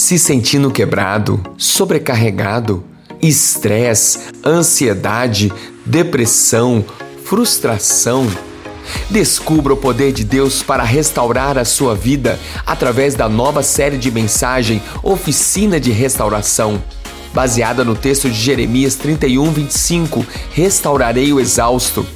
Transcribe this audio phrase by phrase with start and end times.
[0.00, 2.82] se sentindo quebrado, sobrecarregado,
[3.20, 5.52] estresse, ansiedade,
[5.84, 6.82] depressão,
[7.22, 8.26] frustração.
[9.10, 14.10] Descubra o poder de Deus para restaurar a sua vida através da nova série de
[14.10, 16.82] mensagem Oficina de Restauração.
[17.34, 22.06] Baseada no texto de Jeremias 31, 25, Restaurarei o exausto.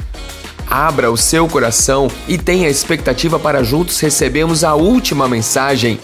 [0.66, 6.01] Abra o seu coração e tenha expectativa para juntos recebermos a última mensagem: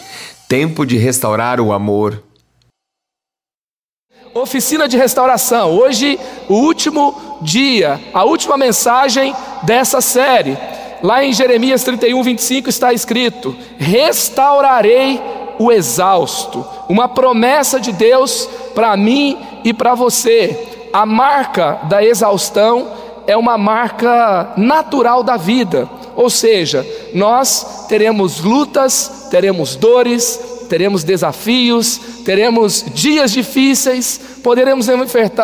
[0.51, 2.25] Tempo de restaurar o amor.
[4.35, 5.79] Oficina de restauração.
[5.79, 6.19] Hoje,
[6.49, 9.33] o último dia, a última mensagem
[9.63, 10.59] dessa série.
[11.05, 15.23] Lá em Jeremias 31, 25 está escrito: Restaurarei
[15.57, 16.67] o exausto.
[16.89, 20.89] Uma promessa de Deus para mim e para você.
[20.93, 22.91] A marca da exaustão
[23.25, 32.01] é uma marca natural da vida, ou seja, nós teremos lutas, teremos dores, teremos desafios,
[32.31, 34.87] teremos dias difíceis, poderemos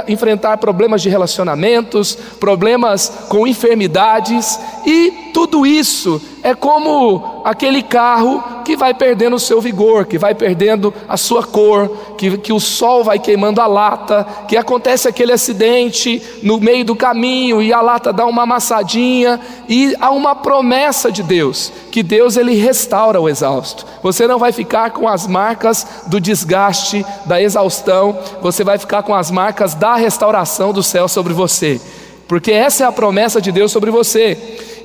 [0.06, 4.56] enfrentar problemas de relacionamentos, problemas com enfermidades,
[4.86, 10.32] e tudo isso é como aquele carro que vai perdendo o seu vigor, que vai
[10.32, 15.32] perdendo a sua cor, que, que o sol vai queimando a lata, que acontece aquele
[15.32, 21.10] acidente no meio do caminho e a lata dá uma amassadinha, e há uma promessa
[21.10, 23.84] de Deus, que Deus ele restaura o exausto.
[24.02, 26.75] Você não vai ficar com as marcas do desgaste,
[27.24, 31.80] da exaustão, você vai ficar com as marcas da restauração do céu sobre você,
[32.28, 34.36] porque essa é a promessa de Deus sobre você.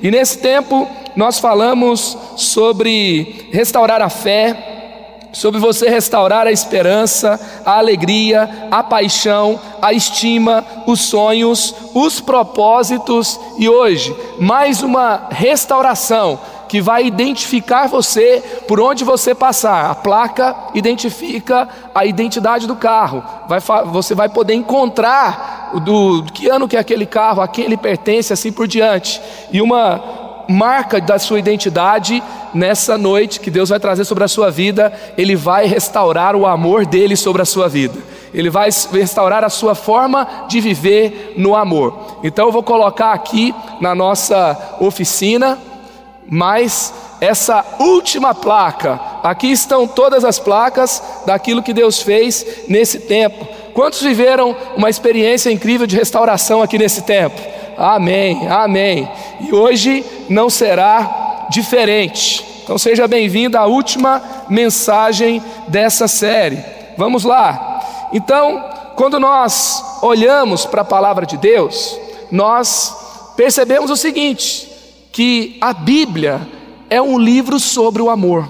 [0.02, 4.72] E nesse tempo nós falamos sobre restaurar a fé,
[5.32, 13.40] sobre você restaurar a esperança, a alegria, a paixão, a estima, os sonhos, os propósitos
[13.58, 16.38] e hoje mais uma restauração
[16.72, 19.90] que vai identificar você por onde você passar.
[19.90, 23.22] A placa identifica a identidade do carro.
[23.46, 27.66] Vai, você vai poder encontrar do, do que ano que é aquele carro, a quem
[27.66, 29.20] ele pertence, assim por diante.
[29.52, 30.02] E uma
[30.48, 32.22] marca da sua identidade
[32.54, 36.86] nessa noite que Deus vai trazer sobre a sua vida, Ele vai restaurar o amor
[36.86, 37.98] dele sobre a sua vida.
[38.32, 42.18] Ele vai restaurar a sua forma de viver no amor.
[42.24, 45.58] Então eu vou colocar aqui na nossa oficina
[46.28, 53.46] mas essa última placa, aqui estão todas as placas daquilo que Deus fez nesse tempo.
[53.74, 57.40] Quantos viveram uma experiência incrível de restauração aqui nesse tempo?
[57.76, 59.08] Amém, amém.
[59.40, 62.44] E hoje não será diferente.
[62.62, 66.62] Então seja bem-vindo à última mensagem dessa série.
[66.96, 68.08] Vamos lá.
[68.12, 71.98] Então, quando nós olhamos para a palavra de Deus,
[72.30, 74.71] nós percebemos o seguinte:
[75.12, 76.40] que a Bíblia
[76.88, 78.48] é um livro sobre o amor.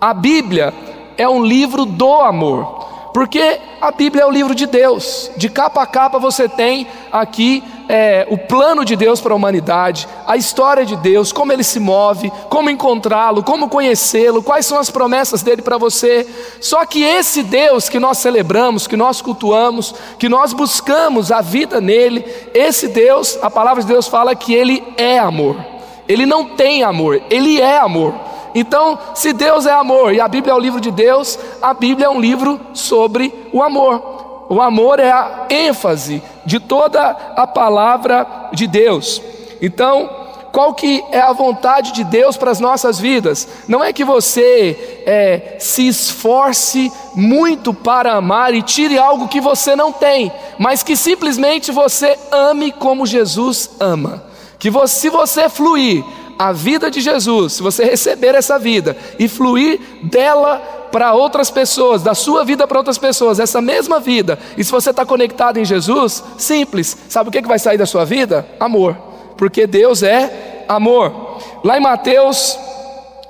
[0.00, 0.72] A Bíblia
[1.18, 2.86] é um livro do amor.
[3.12, 7.64] Porque a Bíblia é o livro de Deus, de capa a capa você tem aqui
[7.88, 11.80] é, o plano de Deus para a humanidade, a história de Deus, como ele se
[11.80, 16.26] move, como encontrá-lo, como conhecê-lo, quais são as promessas dele para você.
[16.60, 21.80] Só que esse Deus que nós celebramos, que nós cultuamos, que nós buscamos a vida
[21.80, 25.75] nele, esse Deus, a palavra de Deus fala que ele é amor.
[26.08, 28.14] Ele não tem amor, ele é amor.
[28.54, 32.06] Então, se Deus é amor e a Bíblia é o livro de Deus, a Bíblia
[32.06, 34.46] é um livro sobre o amor.
[34.48, 39.20] O amor é a ênfase de toda a palavra de Deus.
[39.60, 40.08] Então,
[40.52, 43.46] qual que é a vontade de Deus para as nossas vidas?
[43.68, 49.76] Não é que você é, se esforce muito para amar e tire algo que você
[49.76, 54.22] não tem, mas que simplesmente você ame como Jesus ama
[54.58, 56.04] que você, se você fluir
[56.38, 60.58] a vida de Jesus, se você receber essa vida e fluir dela
[60.92, 64.90] para outras pessoas, da sua vida para outras pessoas, essa mesma vida, e se você
[64.90, 68.46] está conectado em Jesus, simples, sabe o que, que vai sair da sua vida?
[68.60, 68.96] Amor,
[69.36, 71.38] porque Deus é amor.
[71.64, 72.58] Lá em Mateus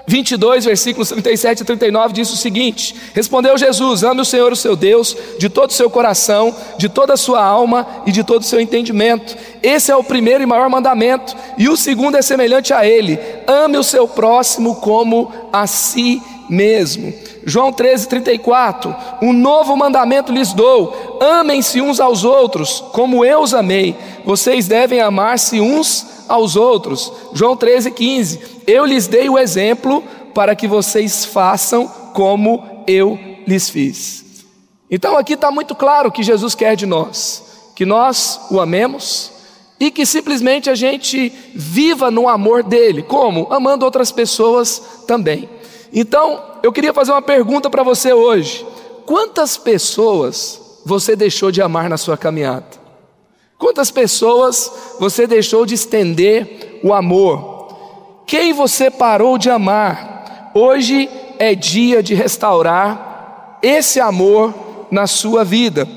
[0.06, 4.77] 22, versículos 37 e 39 diz o seguinte: Respondeu Jesus: Ame o Senhor, o seu
[4.77, 8.45] Deus, de todo o seu coração, de toda a sua alma e de todo o
[8.45, 9.36] seu entendimento.
[9.63, 13.77] Esse é o primeiro e maior mandamento, e o segundo é semelhante a ele: ame
[13.77, 17.13] o seu próximo como a si mesmo.
[17.48, 23.54] João 13, 34: Um novo mandamento lhes dou: amem-se uns aos outros, como eu os
[23.54, 23.97] amei.
[24.25, 27.13] Vocês devem amar-se uns aos outros.
[27.33, 30.03] João 13, 15 eu lhes dei o exemplo
[30.34, 33.16] para que vocês façam como eu
[33.47, 34.45] lhes fiz.
[34.91, 39.31] Então aqui está muito claro o que Jesus quer de nós: que nós o amemos
[39.78, 43.03] e que simplesmente a gente viva no amor dele.
[43.03, 43.47] Como?
[43.53, 45.48] Amando outras pessoas também.
[45.92, 48.66] Então, eu queria fazer uma pergunta para você hoje.
[49.04, 52.66] quantas pessoas você deixou de amar na sua caminhada?
[53.59, 57.68] Quantas pessoas você deixou de estender o amor?
[58.27, 60.50] Quem você parou de amar?
[60.54, 64.54] Hoje é dia de restaurar esse amor
[64.91, 65.88] na sua vida.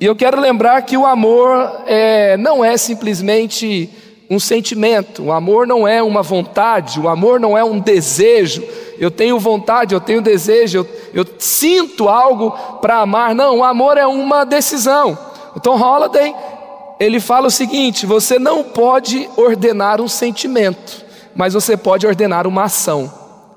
[0.00, 3.90] E eu quero lembrar que o amor é, não é simplesmente
[4.30, 8.62] um sentimento, o amor não é uma vontade, o amor não é um desejo.
[8.98, 12.50] Eu tenho vontade, eu tenho desejo, eu, eu sinto algo
[12.80, 13.34] para amar.
[13.34, 15.16] Não, o amor é uma decisão.
[15.54, 16.34] O Tom Holliday
[16.98, 21.04] ele fala o seguinte: você não pode ordenar um sentimento,
[21.34, 23.12] mas você pode ordenar uma ação.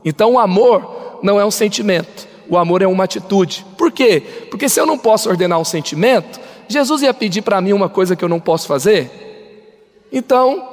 [0.06, 3.66] Então o amor não é um sentimento, o amor é uma atitude.
[3.78, 4.22] Por quê?
[4.50, 8.16] Porque se eu não posso ordenar um sentimento, Jesus ia pedir para mim uma coisa
[8.16, 9.20] que eu não posso fazer?
[10.12, 10.70] Então,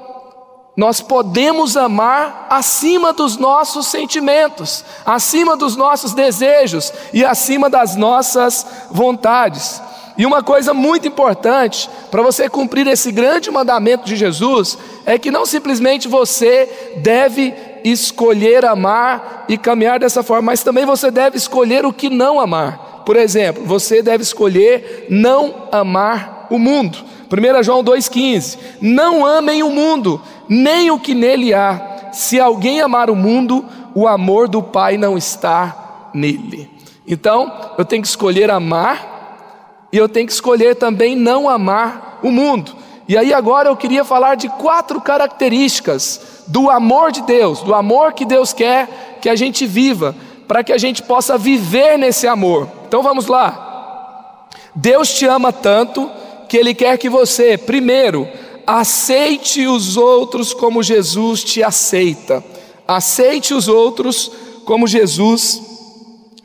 [0.78, 8.64] nós podemos amar acima dos nossos sentimentos, acima dos nossos desejos e acima das nossas
[8.88, 9.82] vontades.
[10.16, 15.32] E uma coisa muito importante para você cumprir esse grande mandamento de Jesus é que
[15.32, 17.52] não simplesmente você deve
[17.82, 23.02] escolher amar e caminhar dessa forma, mas também você deve escolher o que não amar.
[23.04, 26.98] Por exemplo, você deve escolher não amar o mundo.
[27.30, 32.10] 1 João 2,15: Não amem o mundo, nem o que nele há.
[32.12, 33.64] Se alguém amar o mundo,
[33.94, 36.70] o amor do Pai não está nele.
[37.06, 42.30] Então, eu tenho que escolher amar e eu tenho que escolher também não amar o
[42.30, 42.76] mundo.
[43.08, 48.12] E aí agora eu queria falar de quatro características do amor de Deus, do amor
[48.12, 50.14] que Deus quer que a gente viva,
[50.46, 52.68] para que a gente possa viver nesse amor.
[52.86, 54.46] Então vamos lá.
[54.74, 56.10] Deus te ama tanto
[56.48, 58.28] que Ele quer que você, primeiro,
[58.66, 62.44] aceite os outros como Jesus te aceita.
[62.86, 64.30] Aceite os outros
[64.64, 65.62] como Jesus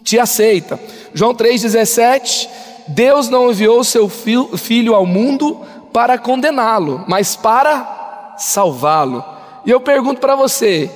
[0.04, 0.80] te aceita.
[1.14, 2.48] João 3,17
[2.88, 5.62] Deus não enviou seu filho ao mundo
[5.94, 9.24] para condená-lo, mas para salvá-lo.
[9.66, 10.92] E eu pergunto para você: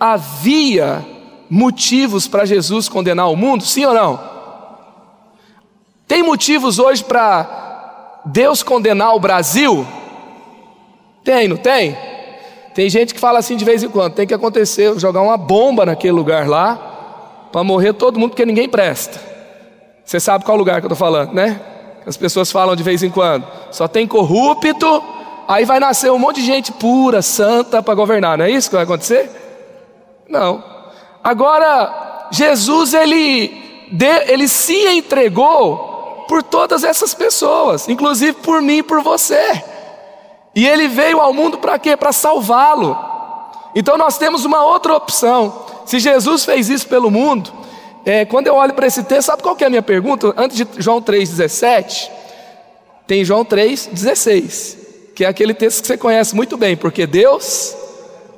[0.00, 1.04] havia
[1.48, 3.64] motivos para Jesus condenar o mundo?
[3.64, 4.20] Sim ou não?
[6.06, 7.67] Tem motivos hoje para
[8.28, 9.86] Deus condenar o Brasil?
[11.24, 11.96] Tem, não tem?
[12.74, 15.86] Tem gente que fala assim de vez em quando: tem que acontecer, jogar uma bomba
[15.86, 19.20] naquele lugar lá, para morrer todo mundo, porque ninguém presta.
[20.04, 21.60] Você sabe qual lugar que eu estou falando, né?
[22.06, 23.46] As pessoas falam de vez em quando.
[23.70, 25.02] Só tem corrupto,
[25.46, 28.38] aí vai nascer um monte de gente pura, santa para governar.
[28.38, 29.30] Não é isso que vai acontecer?
[30.28, 30.62] Não.
[31.22, 33.86] Agora, Jesus ele,
[34.28, 35.97] ele se entregou
[36.28, 39.64] por todas essas pessoas, inclusive por mim e por você.
[40.54, 41.96] E ele veio ao mundo para quê?
[41.96, 42.96] Para salvá-lo.
[43.74, 45.64] Então nós temos uma outra opção.
[45.86, 47.50] Se Jesus fez isso pelo mundo,
[48.04, 50.32] é, quando eu olho para esse texto, sabe qual é a minha pergunta?
[50.36, 52.10] Antes de João 3,17,
[53.06, 54.76] tem João 3,16,
[55.14, 57.74] que é aquele texto que você conhece muito bem, porque Deus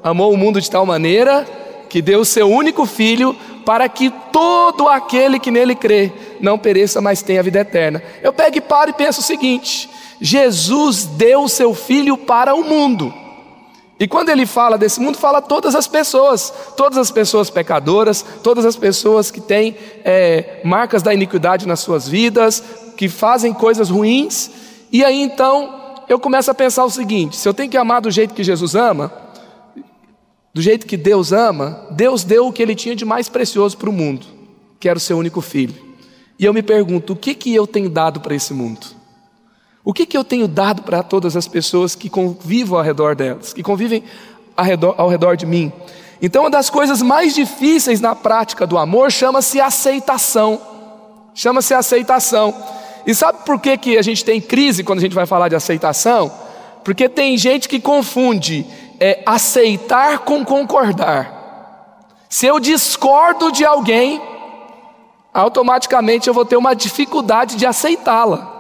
[0.02, 1.46] amou o mundo de tal maneira
[1.88, 7.00] que deu o seu único filho para que todo aquele que nele crê não pereça,
[7.00, 8.02] mas tenha vida eterna.
[8.22, 9.88] Eu pego e paro e penso o seguinte:
[10.20, 13.12] Jesus deu o seu filho para o mundo.
[13.98, 18.64] E quando ele fala desse mundo, fala todas as pessoas, todas as pessoas pecadoras, todas
[18.64, 22.64] as pessoas que têm é, marcas da iniquidade nas suas vidas,
[22.96, 24.50] que fazem coisas ruins.
[24.90, 28.10] E aí então eu começo a pensar o seguinte: se eu tenho que amar do
[28.10, 29.12] jeito que Jesus ama,
[30.52, 33.88] do jeito que Deus ama, Deus deu o que ele tinha de mais precioso para
[33.88, 34.26] o mundo,
[34.78, 35.74] que era o seu único filho.
[36.38, 38.86] E eu me pergunto: o que, que eu tenho dado para esse mundo?
[39.84, 43.52] O que, que eu tenho dado para todas as pessoas que convivam ao redor delas,
[43.52, 44.02] que convivem
[44.56, 45.72] ao redor, ao redor de mim?
[46.20, 50.60] Então, uma das coisas mais difíceis na prática do amor chama-se aceitação.
[51.34, 52.54] Chama-se aceitação.
[53.06, 55.54] E sabe por que, que a gente tem crise quando a gente vai falar de
[55.54, 56.30] aceitação?
[56.84, 58.66] Porque tem gente que confunde
[59.00, 61.40] é, aceitar com concordar.
[62.28, 64.22] Se eu discordo de alguém,
[65.32, 68.58] automaticamente eu vou ter uma dificuldade de aceitá-la.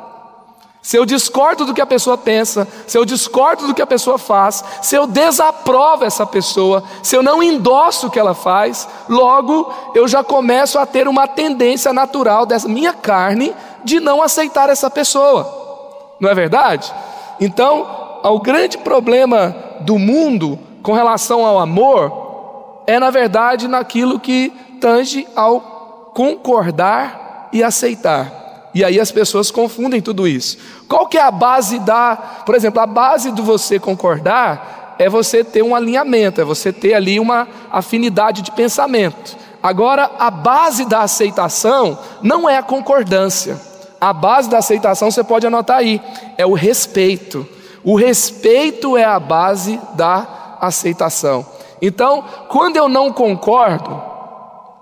[0.82, 4.16] Se eu discordo do que a pessoa pensa, se eu discordo do que a pessoa
[4.16, 9.70] faz, se eu desaprovo essa pessoa, se eu não endosso o que ela faz, logo
[9.94, 13.54] eu já começo a ter uma tendência natural dessa minha carne
[13.84, 16.16] de não aceitar essa pessoa.
[16.18, 16.92] Não é verdade?
[17.38, 24.52] Então, o grande problema do mundo com relação ao amor é, na verdade, naquilo que
[24.80, 28.70] tange ao concordar e aceitar.
[28.74, 30.58] E aí as pessoas confundem tudo isso.
[30.88, 35.42] Qual que é a base da, por exemplo, a base do você concordar é você
[35.42, 39.36] ter um alinhamento, é você ter ali uma afinidade de pensamento.
[39.62, 43.58] Agora, a base da aceitação não é a concordância.
[44.00, 46.00] A base da aceitação você pode anotar aí,
[46.38, 47.46] é o respeito.
[47.84, 51.46] O respeito é a base da aceitação.
[51.80, 54.02] Então, quando eu não concordo,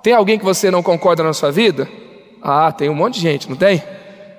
[0.02, 1.88] tem alguém que você não concorda na sua vida?
[2.42, 3.82] Ah, tem um monte de gente, não tem?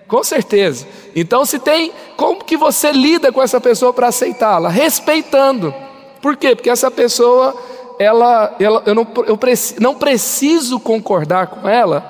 [0.07, 0.87] Com certeza.
[1.15, 4.67] Então, se tem, como que você lida com essa pessoa para aceitá-la?
[4.67, 5.73] Respeitando.
[6.21, 6.55] Por quê?
[6.55, 7.55] Porque essa pessoa,
[7.99, 12.01] ela, ela eu, não, eu preci, não preciso concordar com ela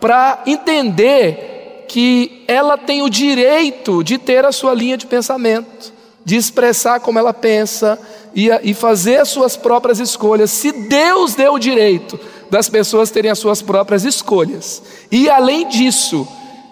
[0.00, 1.61] para entender
[1.92, 5.92] que ela tem o direito de ter a sua linha de pensamento,
[6.24, 8.00] de expressar como ela pensa
[8.34, 10.50] e, e fazer as suas próprias escolhas.
[10.50, 12.18] Se Deus deu o direito
[12.48, 16.26] das pessoas terem as suas próprias escolhas, e além disso,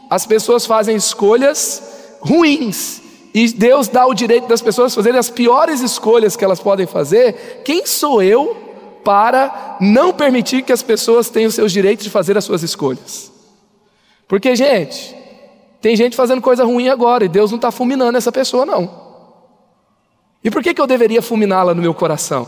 [0.08, 1.82] as pessoas fazem escolhas
[2.22, 3.02] ruins,
[3.34, 7.60] e Deus dá o direito das pessoas fazerem as piores escolhas que elas podem fazer,
[7.62, 8.56] quem sou eu
[9.04, 13.30] para não permitir que as pessoas tenham seus direitos de fazer as suas escolhas?
[14.30, 15.12] Porque, gente,
[15.80, 18.88] tem gente fazendo coisa ruim agora e Deus não está fulminando essa pessoa, não.
[20.44, 22.46] E por que, que eu deveria fulminá-la no meu coração?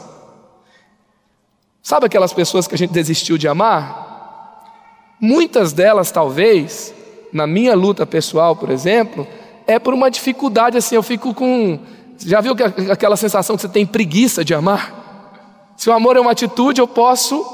[1.82, 5.16] Sabe aquelas pessoas que a gente desistiu de amar?
[5.20, 6.94] Muitas delas, talvez,
[7.32, 9.26] na minha luta pessoal, por exemplo,
[9.66, 11.80] é por uma dificuldade assim, eu fico com.
[12.16, 12.54] Já viu
[12.92, 15.74] aquela sensação que você tem preguiça de amar?
[15.76, 17.44] Se o amor é uma atitude, eu posso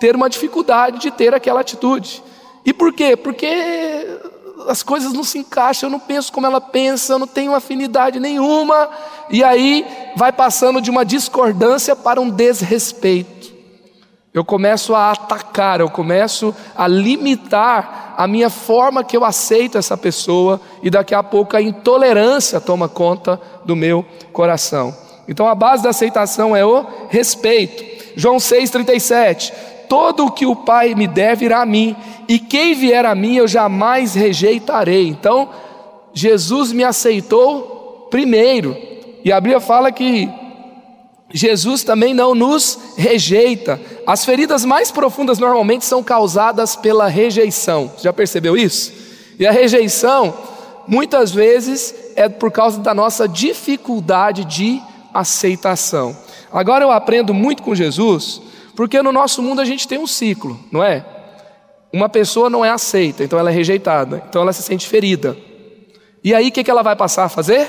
[0.00, 2.24] ter uma dificuldade de ter aquela atitude.
[2.66, 3.16] E por quê?
[3.16, 3.48] Porque
[4.68, 8.18] as coisas não se encaixam, eu não penso como ela pensa, eu não tenho afinidade
[8.18, 8.90] nenhuma,
[9.30, 13.54] e aí vai passando de uma discordância para um desrespeito.
[14.34, 19.96] Eu começo a atacar, eu começo a limitar a minha forma que eu aceito essa
[19.96, 24.92] pessoa, e daqui a pouco a intolerância toma conta do meu coração.
[25.28, 27.84] Então a base da aceitação é o respeito.
[28.16, 29.52] João 6,37:
[29.88, 31.94] Todo o que o Pai me der virá a mim,
[32.28, 35.08] e quem vier a mim eu jamais rejeitarei.
[35.08, 35.48] Então,
[36.12, 38.76] Jesus me aceitou primeiro,
[39.24, 40.28] e a Bíblia fala que
[41.32, 43.80] Jesus também não nos rejeita.
[44.06, 47.90] As feridas mais profundas normalmente são causadas pela rejeição.
[47.98, 48.92] Já percebeu isso?
[49.38, 50.32] E a rejeição,
[50.86, 54.80] muitas vezes, é por causa da nossa dificuldade de
[55.12, 56.16] aceitação.
[56.52, 58.40] Agora eu aprendo muito com Jesus,
[58.76, 61.04] porque no nosso mundo a gente tem um ciclo, não é?
[61.92, 65.36] Uma pessoa não é aceita, então ela é rejeitada, então ela se sente ferida.
[66.22, 67.68] E aí o que ela vai passar a fazer?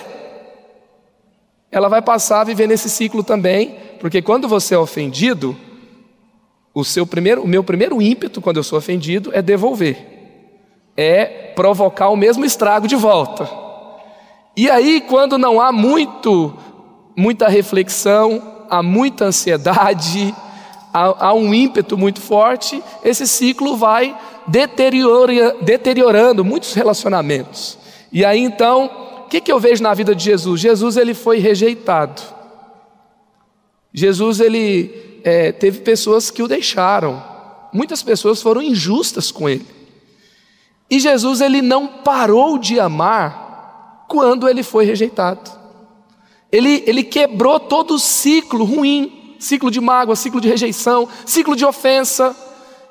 [1.72, 5.56] ela vai passar a viver nesse ciclo também, porque quando você é ofendido,
[6.74, 9.98] o, seu primeiro, o meu primeiro ímpeto quando eu sou ofendido é devolver,
[10.96, 13.50] é provocar o mesmo estrago de volta.
[14.56, 16.54] E aí, quando não há muito,
[17.16, 20.34] muita reflexão, há muita ansiedade,
[20.94, 24.18] há, há um ímpeto muito forte, esse ciclo vai
[24.48, 27.78] deteriora, deteriorando muitos relacionamentos.
[28.12, 30.62] E aí então o que, que eu vejo na vida de Jesus?
[30.62, 32.22] Jesus ele foi rejeitado.
[33.94, 37.22] Jesus ele é, teve pessoas que o deixaram.
[37.74, 39.66] Muitas pessoas foram injustas com ele.
[40.90, 45.52] E Jesus ele não parou de amar quando ele foi rejeitado.
[46.50, 51.66] Ele, ele quebrou todo o ciclo ruim, ciclo de mágoa, ciclo de rejeição, ciclo de
[51.66, 52.36] ofensa.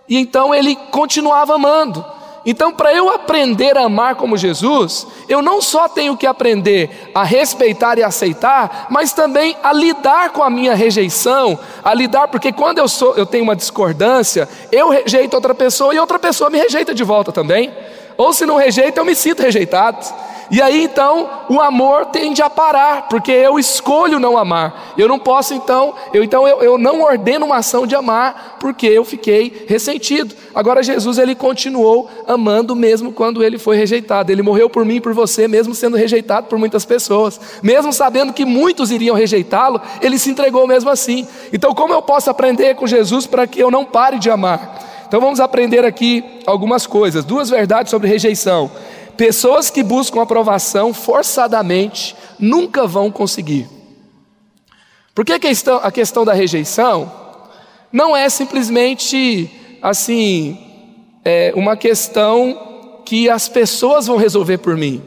[0.09, 2.05] E então ele continuava amando.
[2.49, 7.25] Então, para eu aprender a amar como Jesus, eu não só tenho que aprender a
[7.25, 12.79] respeitar e aceitar, mas também a lidar com a minha rejeição, a lidar, porque quando
[12.79, 16.95] eu, sou, eu tenho uma discordância, eu rejeito outra pessoa e outra pessoa me rejeita
[16.95, 17.75] de volta também.
[18.17, 20.07] Ou se não rejeita, eu me sinto rejeitado.
[20.51, 24.95] E aí então o amor tende a parar, porque eu escolho não amar.
[24.97, 28.87] Eu não posso então, eu então eu, eu não ordeno uma ação de amar, porque
[28.87, 30.35] eu fiquei ressentido.
[30.55, 34.31] Agora Jesus ele continuou amando mesmo quando ele foi rejeitado.
[34.31, 38.33] Ele morreu por mim e por você, mesmo sendo rejeitado por muitas pessoas, mesmo sabendo
[38.33, 41.27] que muitos iriam rejeitá-lo, ele se entregou mesmo assim.
[41.53, 45.05] Então como eu posso aprender com Jesus para que eu não pare de amar?
[45.07, 48.71] Então vamos aprender aqui algumas coisas, duas verdades sobre rejeição.
[49.17, 53.69] Pessoas que buscam aprovação forçadamente nunca vão conseguir.
[55.15, 57.11] Porque a questão, da rejeição
[57.91, 60.59] não é simplesmente assim,
[61.25, 65.03] é uma questão que as pessoas vão resolver por mim.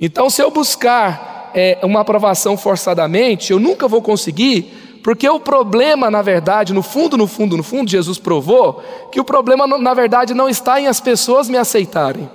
[0.00, 6.10] Então, se eu buscar é, uma aprovação forçadamente, eu nunca vou conseguir, porque o problema,
[6.10, 10.32] na verdade, no fundo, no fundo, no fundo, Jesus provou que o problema, na verdade,
[10.32, 12.30] não está em as pessoas me aceitarem.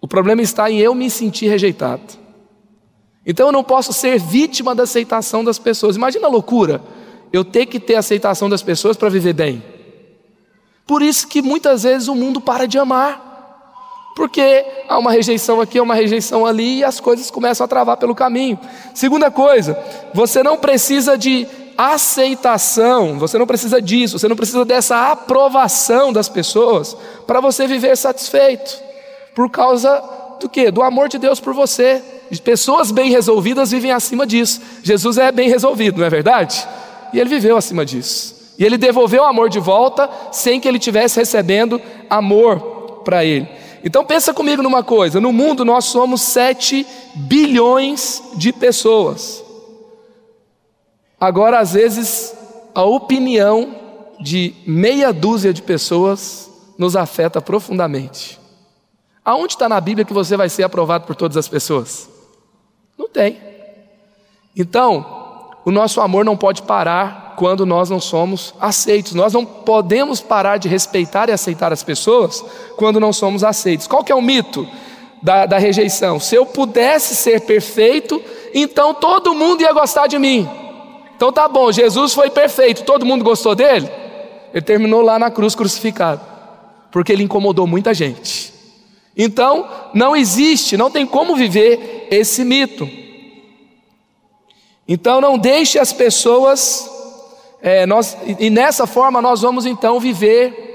[0.00, 2.02] O problema está em eu me sentir rejeitado.
[3.24, 5.96] Então eu não posso ser vítima da aceitação das pessoas.
[5.96, 6.80] Imagina a loucura.
[7.32, 9.62] Eu ter que ter a aceitação das pessoas para viver bem.
[10.86, 13.28] Por isso que muitas vezes o mundo para de amar.
[14.16, 17.96] Porque há uma rejeição aqui, há uma rejeição ali e as coisas começam a travar
[17.96, 18.58] pelo caminho.
[18.94, 19.78] Segunda coisa,
[20.12, 21.46] você não precisa de
[21.78, 27.96] aceitação, você não precisa disso, você não precisa dessa aprovação das pessoas para você viver
[27.96, 28.89] satisfeito.
[29.34, 30.02] Por causa
[30.40, 30.70] do que?
[30.70, 32.02] Do amor de Deus por você.
[32.42, 34.60] Pessoas bem resolvidas vivem acima disso.
[34.82, 36.66] Jesus é bem resolvido, não é verdade?
[37.12, 38.54] E ele viveu acima disso.
[38.58, 43.48] E ele devolveu o amor de volta sem que ele tivesse recebendo amor para ele.
[43.82, 49.42] Então pensa comigo numa coisa, no mundo nós somos 7 bilhões de pessoas.
[51.18, 52.34] Agora, às vezes,
[52.74, 53.74] a opinião
[54.20, 58.39] de meia dúzia de pessoas nos afeta profundamente.
[59.30, 62.08] Aonde está na Bíblia que você vai ser aprovado por todas as pessoas?
[62.98, 63.38] Não tem.
[64.56, 69.14] Então, o nosso amor não pode parar quando nós não somos aceitos.
[69.14, 72.44] Nós não podemos parar de respeitar e aceitar as pessoas
[72.76, 73.86] quando não somos aceitos.
[73.86, 74.66] Qual que é o mito
[75.22, 76.18] da, da rejeição?
[76.18, 78.20] Se eu pudesse ser perfeito,
[78.52, 80.50] então todo mundo ia gostar de mim.
[81.14, 83.88] Então tá bom, Jesus foi perfeito, todo mundo gostou dele?
[84.52, 86.20] Ele terminou lá na cruz crucificado,
[86.90, 88.49] porque ele incomodou muita gente.
[89.16, 92.88] Então, não existe, não tem como viver esse mito.
[94.86, 96.90] Então, não deixe as pessoas,
[97.62, 100.70] é, nós, e nessa forma nós vamos então viver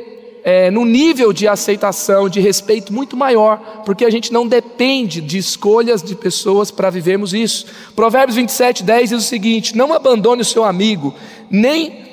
[0.46, 5.40] é, num nível de aceitação, de respeito muito maior, porque a gente não depende de
[5.40, 7.66] escolhas de pessoas para vivermos isso.
[7.96, 11.16] Provérbios 27, 10 diz o seguinte: Não abandone o seu amigo,
[11.50, 12.06] nem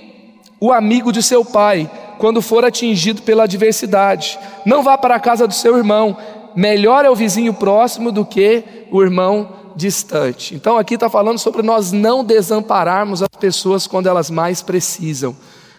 [0.58, 1.90] o amigo de seu pai,
[2.22, 4.38] quando for atingido pela adversidade.
[4.64, 6.16] Não vá para a casa do seu irmão,
[6.54, 8.62] melhor é o vizinho próximo do que
[8.92, 10.54] o irmão distante.
[10.54, 15.34] Então aqui está falando sobre nós não desampararmos as pessoas quando elas mais precisam.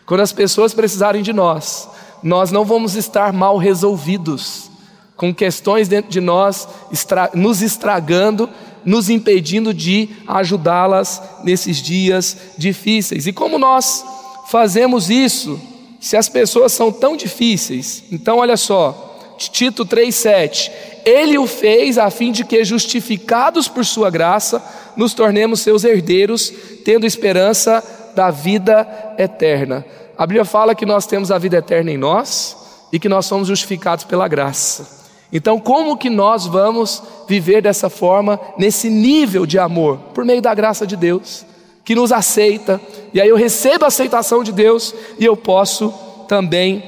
[0.06, 1.88] Quando as pessoas precisarem de nós,
[2.22, 4.70] nós não vamos estar mal resolvidos,
[5.16, 8.50] com questões dentro de nós estra nos estragando,
[8.84, 13.28] nos impedindo de ajudá-las nesses dias difíceis.
[13.28, 14.04] E como nós
[14.50, 15.58] fazemos isso,
[16.04, 18.04] se as pessoas são tão difíceis?
[18.12, 20.70] Então, olha só, Tito 3,7:
[21.06, 24.62] Ele o fez a fim de que, justificados por Sua graça,
[24.98, 26.52] nos tornemos seus herdeiros,
[26.84, 29.86] tendo esperança da vida eterna.
[30.18, 32.58] A Bíblia fala que nós temos a vida eterna em nós
[32.92, 35.06] e que nós somos justificados pela graça.
[35.32, 40.00] Então, como que nós vamos viver dessa forma, nesse nível de amor?
[40.14, 41.46] Por meio da graça de Deus,
[41.84, 42.80] que nos aceita,
[43.14, 45.94] e aí eu recebo a aceitação de Deus e eu posso
[46.28, 46.84] também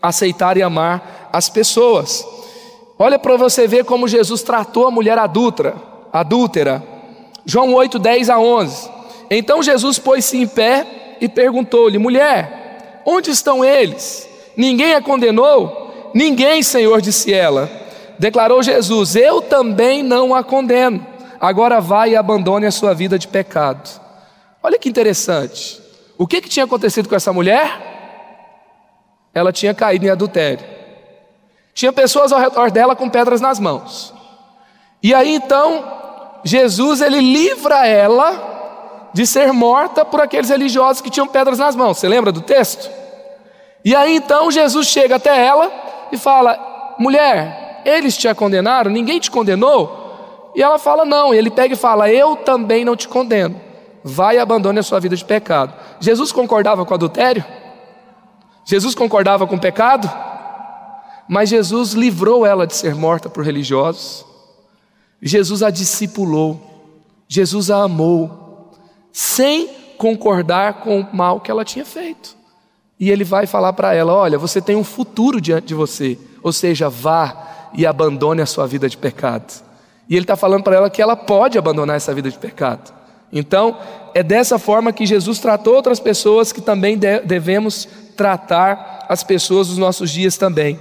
[0.00, 2.26] aceitar e amar as pessoas.
[2.98, 5.74] Olha para você ver como Jesus tratou a mulher adulta,
[6.12, 6.82] adúltera.
[7.44, 8.90] João 8, 10 a 11.
[9.30, 14.28] Então Jesus pôs-se em pé e perguntou-lhe: Mulher, onde estão eles?
[14.56, 16.10] Ninguém a condenou?
[16.14, 17.68] Ninguém, Senhor, disse ela.
[18.18, 21.04] Declarou Jesus: Eu também não a condeno.
[21.40, 24.03] Agora vai e abandone a sua vida de pecado.
[24.64, 25.78] Olha que interessante.
[26.16, 27.82] O que, que tinha acontecido com essa mulher?
[29.34, 30.64] Ela tinha caído em adultério.
[31.74, 34.14] Tinha pessoas ao redor dela com pedras nas mãos.
[35.02, 35.84] E aí então,
[36.42, 41.98] Jesus ele livra ela de ser morta por aqueles religiosos que tinham pedras nas mãos.
[41.98, 42.90] Você lembra do texto?
[43.84, 45.70] E aí então Jesus chega até ela
[46.10, 48.90] e fala: Mulher, eles te condenaram?
[48.90, 50.52] Ninguém te condenou?
[50.56, 51.34] E ela fala: Não.
[51.34, 53.63] E ele pega e fala: Eu também não te condeno.
[54.04, 55.72] Vai e abandone a sua vida de pecado.
[55.98, 57.42] Jesus concordava com adultério?
[58.62, 60.10] Jesus concordava com pecado?
[61.26, 64.26] Mas Jesus livrou ela de ser morta por religiosos.
[65.22, 66.60] Jesus a discipulou.
[67.26, 68.70] Jesus a amou
[69.10, 72.36] sem concordar com o mal que ela tinha feito.
[73.00, 76.52] E ele vai falar para ela: Olha, você tem um futuro diante de você, ou
[76.52, 79.62] seja, vá e abandone a sua vida de pecado.
[80.08, 82.92] E ele está falando para ela que ela pode abandonar essa vida de pecado.
[83.34, 83.76] Então,
[84.14, 89.76] é dessa forma que Jesus tratou outras pessoas que também devemos tratar as pessoas dos
[89.76, 90.78] nossos dias também.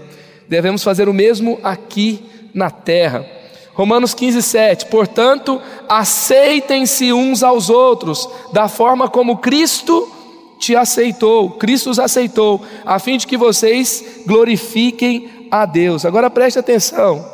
[0.48, 3.26] Devemos fazer o mesmo aqui na terra.
[3.74, 4.86] Romanos 15, 7.
[4.86, 10.12] Portanto, aceitem-se uns aos outros, da forma como Cristo
[10.60, 16.06] te aceitou, Cristo os aceitou, a fim de que vocês glorifiquem a Deus.
[16.06, 17.26] Agora preste atenção: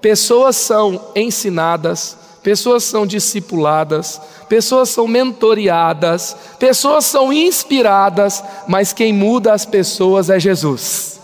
[0.00, 2.16] pessoas são ensinadas,
[2.48, 10.40] pessoas são discipuladas, pessoas são mentoriadas, pessoas são inspiradas, mas quem muda as pessoas é
[10.40, 11.20] Jesus,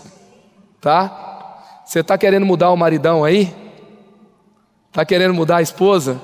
[0.79, 1.81] tá?
[1.83, 3.51] Você está querendo mudar o maridão aí?
[4.89, 6.21] Está querendo mudar a esposa?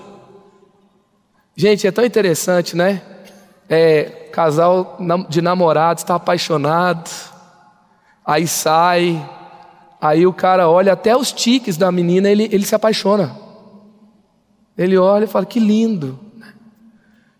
[1.56, 3.02] Gente, é tão interessante, né?
[3.68, 7.10] É, casal de namorados está apaixonado.
[8.24, 9.28] Aí sai,
[10.00, 13.41] aí o cara olha até os tiques da menina, ele, ele se apaixona.
[14.78, 16.20] Ele olha e fala: Que lindo.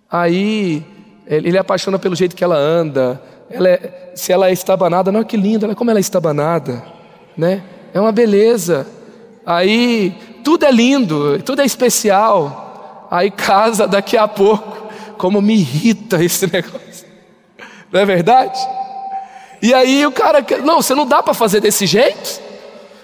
[0.10, 0.86] Aí
[1.26, 3.22] ele, apaixona pelo jeito que ela anda.
[3.50, 6.84] Ela é, se ela é estabanada, não, que lindo, olha como ela é estabanada.
[7.38, 7.64] Né?
[7.94, 8.86] É uma beleza.
[9.46, 10.14] Aí
[10.44, 13.08] tudo é lindo, tudo é especial.
[13.10, 14.90] Aí casa daqui a pouco.
[15.18, 17.06] Como me irrita esse negócio.
[17.92, 18.60] Não é verdade?
[19.62, 22.42] E aí o cara, não, você não dá para fazer desse jeito.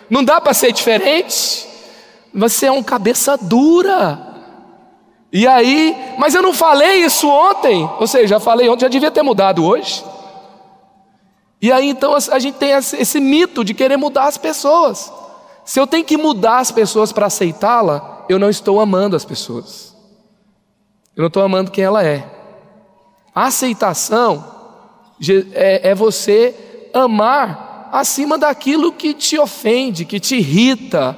[0.10, 1.68] Não dá para ser diferente.
[2.34, 4.26] Você é um cabeça dura.
[5.32, 7.90] E aí, mas eu não falei isso ontem.
[8.00, 10.04] Ou seja, já falei ontem, já devia ter mudado hoje.
[11.62, 15.12] E aí então a gente tem esse mito de querer mudar as pessoas.
[15.66, 19.96] Se eu tenho que mudar as pessoas para aceitá-la, eu não estou amando as pessoas.
[21.16, 22.26] Eu não estou amando quem ela é.
[23.34, 24.46] A aceitação
[25.54, 31.18] é, é você amar acima daquilo que te ofende, que te irrita.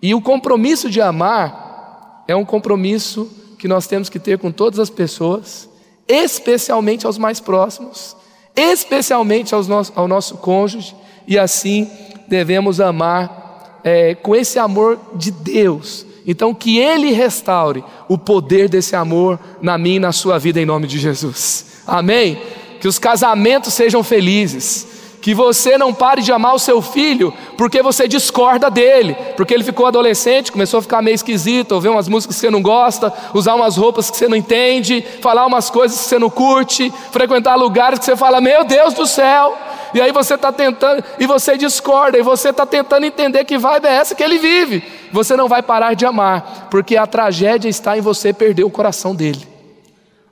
[0.00, 4.78] E o compromisso de amar é um compromisso que nós temos que ter com todas
[4.78, 5.68] as pessoas,
[6.06, 8.16] especialmente aos mais próximos,
[8.54, 10.94] especialmente aos no ao nosso cônjuge,
[11.26, 11.90] e assim
[12.28, 16.06] devemos amar é, com esse amor de Deus.
[16.26, 20.66] Então, que Ele restaure o poder desse amor na minha e na sua vida, em
[20.66, 21.82] nome de Jesus.
[21.86, 22.38] Amém?
[22.80, 24.86] Que os casamentos sejam felizes.
[25.28, 29.62] Que você não pare de amar o seu filho porque você discorda dele, porque ele
[29.62, 33.54] ficou adolescente, começou a ficar meio esquisito, ouvir umas músicas que você não gosta, usar
[33.54, 37.98] umas roupas que você não entende, falar umas coisas que você não curte, frequentar lugares
[37.98, 39.54] que você fala: Meu Deus do céu,
[39.92, 43.84] e aí você está tentando, e você discorda, e você está tentando entender que vibe
[43.84, 44.82] é essa que ele vive.
[45.12, 49.14] Você não vai parar de amar, porque a tragédia está em você perder o coração
[49.14, 49.46] dele.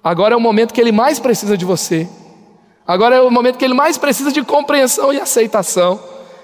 [0.03, 2.09] Agora é o momento que ele mais precisa de você.
[2.87, 5.99] Agora é o momento que ele mais precisa de compreensão e aceitação.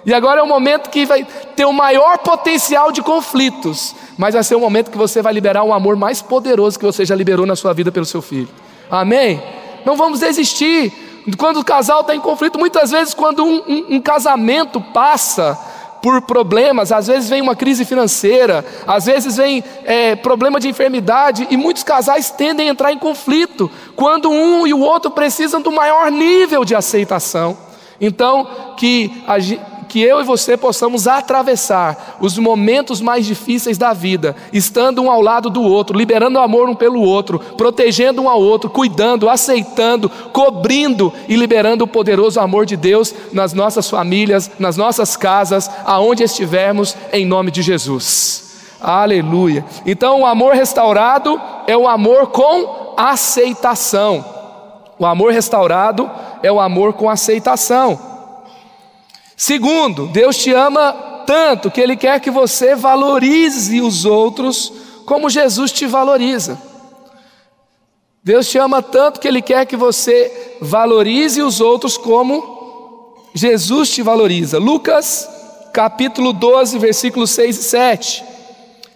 [0.04, 1.24] E agora é o momento que vai
[1.54, 5.62] ter o maior potencial de conflitos, mas vai ser o momento que você vai liberar
[5.62, 8.48] um amor mais poderoso que você já liberou na sua vida pelo seu filho.
[8.90, 9.40] Amém?
[9.84, 10.92] Não vamos desistir.
[11.38, 15.56] Quando o casal está em conflito, muitas vezes, quando um, um, um casamento passa
[16.02, 21.46] por problemas, às vezes vem uma crise financeira, às vezes vem é, problema de enfermidade,
[21.48, 25.70] e muitos casais tendem a entrar em conflito quando um e o outro precisam do
[25.70, 27.56] maior nível de aceitação.
[28.00, 29.36] Então, que a,
[29.92, 35.20] que eu e você possamos atravessar os momentos mais difíceis da vida, estando um ao
[35.20, 41.12] lado do outro, liberando amor um pelo outro, protegendo um ao outro, cuidando, aceitando, cobrindo
[41.28, 46.96] e liberando o poderoso amor de Deus nas nossas famílias, nas nossas casas, aonde estivermos,
[47.12, 48.62] em nome de Jesus.
[48.80, 49.62] Aleluia.
[49.84, 54.24] Então, o amor restaurado é o amor com aceitação.
[54.98, 56.10] O amor restaurado
[56.42, 58.11] é o amor com aceitação.
[59.42, 60.92] Segundo, Deus te ama
[61.26, 64.72] tanto que Ele quer que você valorize os outros
[65.04, 66.56] como Jesus te valoriza.
[68.22, 74.00] Deus te ama tanto que Ele quer que você valorize os outros como Jesus te
[74.00, 74.58] valoriza.
[74.58, 75.28] Lucas
[75.72, 78.24] capítulo 12, versículos 6 e 7.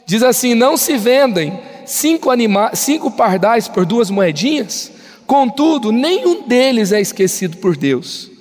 [0.06, 4.92] Diz assim: Não se vendem cinco, anima cinco pardais por duas moedinhas,
[5.26, 8.35] contudo, nenhum deles é esquecido por Deus.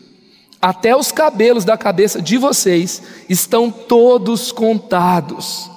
[0.61, 5.69] Até os cabelos da cabeça de vocês estão todos contados.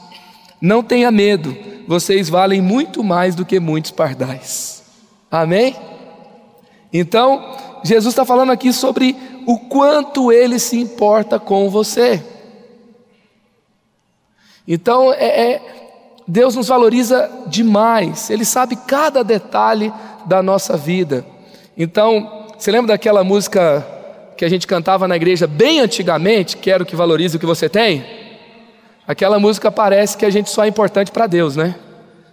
[0.61, 4.83] Não tenha medo, vocês valem muito mais do que muitos pardais.
[5.31, 5.77] Amém?
[6.93, 12.23] Então, Jesus está falando aqui sobre o quanto ele se importa com você.
[14.67, 15.63] Então, é, é,
[16.27, 19.91] Deus nos valoriza demais, Ele sabe cada detalhe
[20.27, 21.25] da nossa vida.
[21.75, 23.87] Então, você lembra daquela música
[24.39, 28.07] que a gente cantava na igreja bem antigamente, quero que valorize o que você tem,
[29.05, 31.75] aquela música parece que a gente só é importante para Deus, né?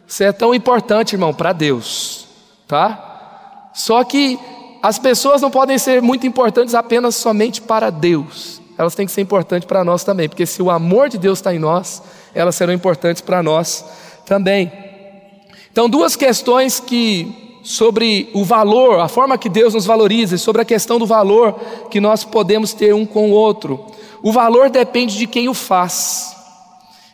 [0.05, 2.27] Você é tão importante, irmão, para Deus,
[2.67, 3.71] tá?
[3.73, 4.39] Só que
[4.83, 9.21] as pessoas não podem ser muito importantes apenas somente para Deus, elas têm que ser
[9.21, 12.03] importantes para nós também, porque se o amor de Deus está em nós,
[12.35, 13.83] elas serão importantes para nós
[14.27, 14.71] também.
[15.71, 20.65] Então, duas questões que sobre o valor, a forma que Deus nos valoriza, sobre a
[20.65, 23.83] questão do valor que nós podemos ter um com o outro.
[24.21, 26.35] O valor depende de quem o faz.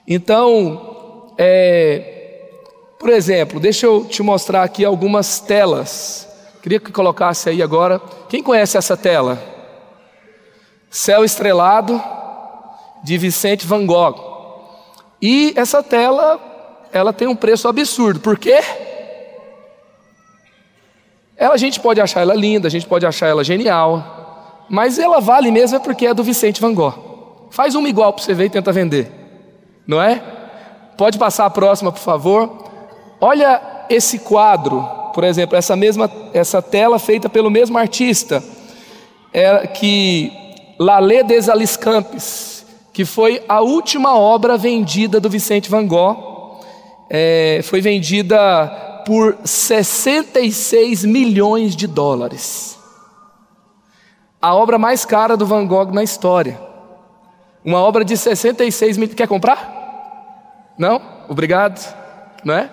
[0.06, 2.50] Então, é,
[3.00, 6.28] por exemplo, deixa eu te mostrar aqui algumas telas.
[6.62, 8.02] Queria que colocasse aí agora.
[8.28, 9.42] Quem conhece essa tela?
[10.90, 12.02] Céu Estrelado,
[13.02, 14.16] de Vicente Van Gogh.
[15.22, 16.42] E essa tela,
[16.92, 18.20] ela tem um preço absurdo.
[18.20, 18.60] Por quê?
[21.42, 25.20] Ela, a gente pode achar ela linda, a gente pode achar ela genial, mas ela
[25.20, 26.94] vale mesmo é porque é do Vicente Van Gogh.
[27.50, 29.12] Faz uma igual para você ver e tenta vender,
[29.88, 30.22] não é?
[30.96, 32.64] Pode passar a próxima, por favor.
[33.20, 38.44] Olha esse quadro, por exemplo, essa mesma essa tela feita pelo mesmo artista,
[39.34, 40.32] é que
[40.78, 46.60] Lalé des Aliscampes, que foi a última obra vendida do Vicente Van Gogh,
[47.10, 52.78] é, foi vendida por 66 milhões de dólares.
[54.42, 56.60] A obra mais cara do Van Gogh na história.
[57.64, 59.10] Uma obra de 66 mil.
[59.10, 60.74] Quer comprar?
[60.78, 61.00] Não?
[61.30, 61.80] Obrigado.
[62.44, 62.70] Não é?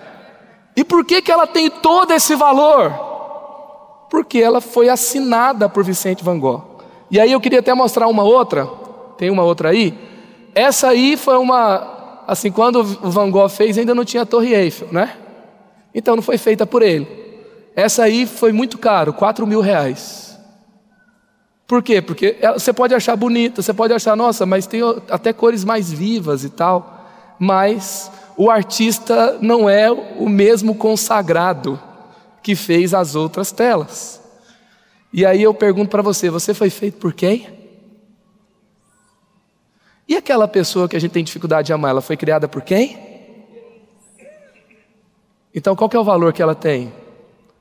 [0.75, 2.91] E por que, que ela tem todo esse valor?
[4.09, 6.63] Porque ela foi assinada por Vicente Van Gogh.
[7.11, 8.65] E aí eu queria até mostrar uma outra.
[9.17, 9.95] Tem uma outra aí.
[10.55, 12.23] Essa aí foi uma.
[12.27, 15.15] Assim, quando o Van Gogh fez, ainda não tinha a Torre Eiffel, né?
[15.93, 17.07] Então não foi feita por ele.
[17.75, 20.37] Essa aí foi muito caro, 4 mil reais.
[21.67, 22.01] Por quê?
[22.01, 26.43] Porque você pode achar bonita, você pode achar, nossa, mas tem até cores mais vivas
[26.43, 27.07] e tal.
[27.39, 31.79] Mas o artista não é o mesmo consagrado
[32.41, 34.19] que fez as outras telas.
[35.13, 37.47] E aí eu pergunto para você: você foi feito por quem?
[40.07, 43.08] E aquela pessoa que a gente tem dificuldade de amar, ela foi criada por quem?
[45.53, 46.93] Então qual é o valor que ela tem?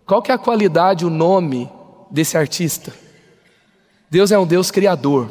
[0.06, 1.70] Qual é a qualidade, o nome
[2.10, 2.92] desse artista?
[4.10, 5.28] Deus é um Deus criador.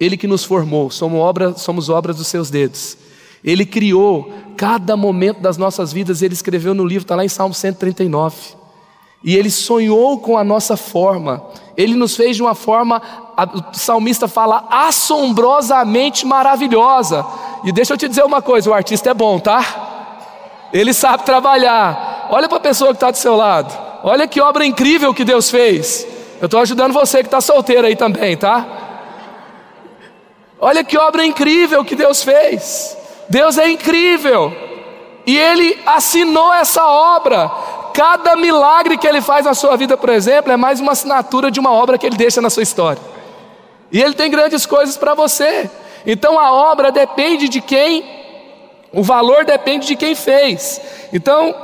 [0.00, 2.96] Ele que nos formou, somos, obra, somos obras dos seus dedos.
[3.42, 7.54] Ele criou cada momento das nossas vidas, ele escreveu no livro, está lá em Salmo
[7.54, 8.36] 139.
[9.22, 11.42] E ele sonhou com a nossa forma,
[11.76, 13.00] ele nos fez de uma forma,
[13.72, 17.24] o salmista fala, assombrosamente maravilhosa.
[17.64, 19.83] E deixa eu te dizer uma coisa: o artista é bom, tá?
[20.74, 22.26] Ele sabe trabalhar.
[22.30, 25.48] Olha para a pessoa que está do seu lado, olha que obra incrível que Deus
[25.48, 26.04] fez.
[26.40, 28.66] Eu estou ajudando você que está solteiro aí também, tá?
[30.60, 32.96] Olha que obra incrível que Deus fez.
[33.28, 34.52] Deus é incrível.
[35.26, 37.48] E Ele assinou essa obra.
[37.94, 41.60] Cada milagre que Ele faz na sua vida, por exemplo, é mais uma assinatura de
[41.60, 43.00] uma obra que Ele deixa na sua história.
[43.92, 45.70] E Ele tem grandes coisas para você.
[46.04, 48.23] Então a obra depende de quem,
[48.94, 50.80] o valor depende de quem fez.
[51.12, 51.54] Então,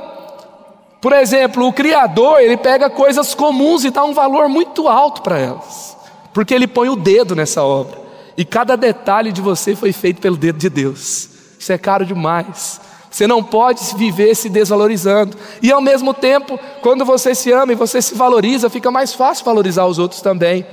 [1.01, 5.39] por exemplo, o Criador, ele pega coisas comuns e dá um valor muito alto para
[5.39, 5.97] elas,
[6.33, 7.99] porque ele põe o dedo nessa obra,
[8.37, 11.29] e cada detalhe de você foi feito pelo dedo de Deus.
[11.59, 12.81] Isso é caro demais.
[13.11, 15.37] Você não pode viver se desvalorizando.
[15.61, 19.45] E ao mesmo tempo, quando você se ama e você se valoriza, fica mais fácil
[19.45, 20.65] valorizar os outros também.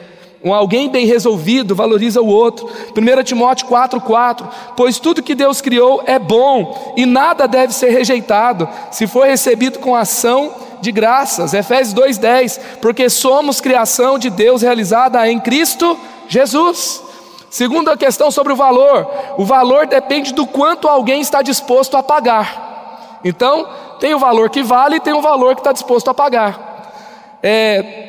[0.44, 2.70] Um alguém bem resolvido valoriza o outro.
[2.96, 4.46] 1 Timóteo 4,4:
[4.76, 9.80] Pois tudo que Deus criou é bom e nada deve ser rejeitado, se for recebido
[9.80, 11.54] com ação de graças.
[11.54, 15.98] Efésios 2,10: Porque somos criação de Deus realizada em Cristo
[16.28, 17.04] Jesus.
[17.50, 23.20] Segunda questão sobre o valor: o valor depende do quanto alguém está disposto a pagar.
[23.24, 23.68] Então,
[24.00, 27.40] tem o valor que vale e tem o valor que está disposto a pagar.
[27.42, 28.07] É,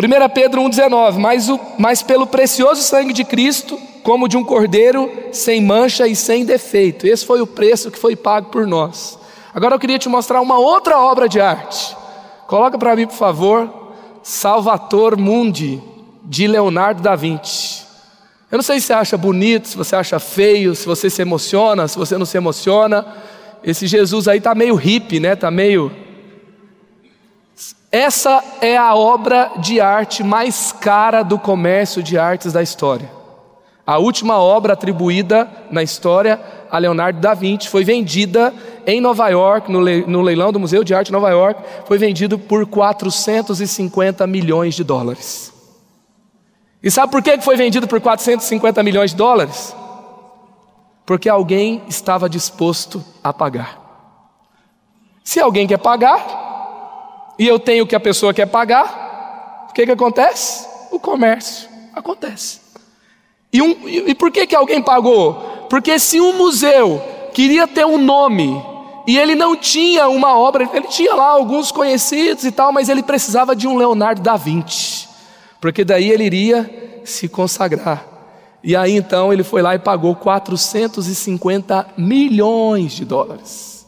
[0.00, 5.60] 1 Pedro 1,19: mas, mas pelo precioso sangue de Cristo, como de um cordeiro, sem
[5.60, 7.06] mancha e sem defeito.
[7.06, 9.18] Esse foi o preço que foi pago por nós.
[9.54, 11.94] Agora eu queria te mostrar uma outra obra de arte.
[12.46, 13.70] Coloca para mim, por favor,
[14.22, 15.82] Salvator Mundi,
[16.24, 17.84] de Leonardo da Vinci.
[18.50, 21.86] Eu não sei se você acha bonito, se você acha feio, se você se emociona,
[21.86, 23.06] se você não se emociona.
[23.62, 25.36] Esse Jesus aí tá meio hippie, né?
[25.36, 25.92] Tá meio
[27.92, 33.10] essa é a obra de arte mais cara do comércio de artes da história.
[33.84, 38.54] A última obra atribuída na história a Leonardo da Vinci foi vendida
[38.86, 42.64] em Nova York, no leilão do Museu de Arte de Nova York, foi vendido por
[42.66, 45.52] 450 milhões de dólares.
[46.80, 49.74] E sabe por que foi vendido por 450 milhões de dólares?
[51.04, 53.78] Porque alguém estava disposto a pagar.
[55.24, 56.49] Se alguém quer pagar,
[57.40, 60.68] e eu tenho o que a pessoa quer pagar, o que, que acontece?
[60.90, 62.60] O comércio acontece.
[63.50, 65.66] E, um, e, por que, que alguém pagou?
[65.70, 68.62] Porque se um museu queria ter um nome
[69.06, 73.02] e ele não tinha uma obra, ele tinha lá alguns conhecidos e tal, mas ele
[73.02, 75.08] precisava de um Leonardo da Vinci,
[75.62, 78.06] porque daí ele iria se consagrar.
[78.62, 83.86] E aí então ele foi lá e pagou 450 milhões de dólares.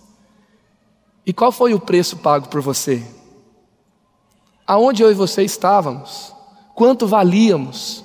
[1.26, 3.20] E qual foi o preço pago por você?
[4.66, 6.32] Aonde eu e você estávamos?
[6.74, 8.04] Quanto valíamos?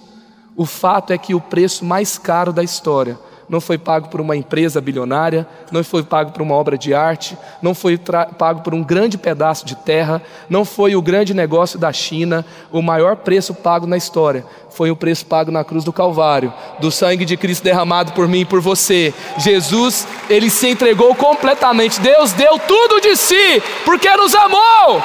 [0.55, 3.17] O fato é que o preço mais caro da história
[3.49, 7.37] não foi pago por uma empresa bilionária, não foi pago por uma obra de arte,
[7.61, 7.97] não foi
[8.37, 12.45] pago por um grande pedaço de terra, não foi o grande negócio da China.
[12.71, 16.91] O maior preço pago na história foi o preço pago na cruz do Calvário, do
[16.91, 19.13] sangue de Cristo derramado por mim e por você.
[19.37, 22.01] Jesus, ele se entregou completamente.
[22.01, 25.01] Deus deu tudo de si, porque nos amou.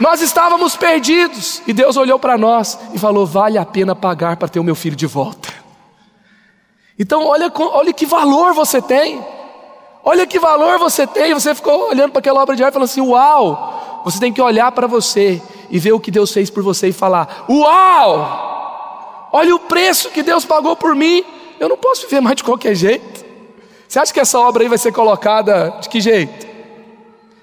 [0.00, 4.48] Nós estávamos perdidos e Deus olhou para nós e falou: vale a pena pagar para
[4.48, 5.52] ter o meu filho de volta.
[6.98, 9.22] Então, olha, olha que valor você tem.
[10.02, 11.34] Olha que valor você tem.
[11.34, 14.00] Você ficou olhando para aquela obra de arte e falou assim: Uau!
[14.02, 16.92] Você tem que olhar para você e ver o que Deus fez por você e
[16.92, 19.28] falar: Uau!
[19.32, 21.22] Olha o preço que Deus pagou por mim.
[21.60, 23.22] Eu não posso viver mais de qualquer jeito.
[23.86, 26.48] Você acha que essa obra aí vai ser colocada de que jeito?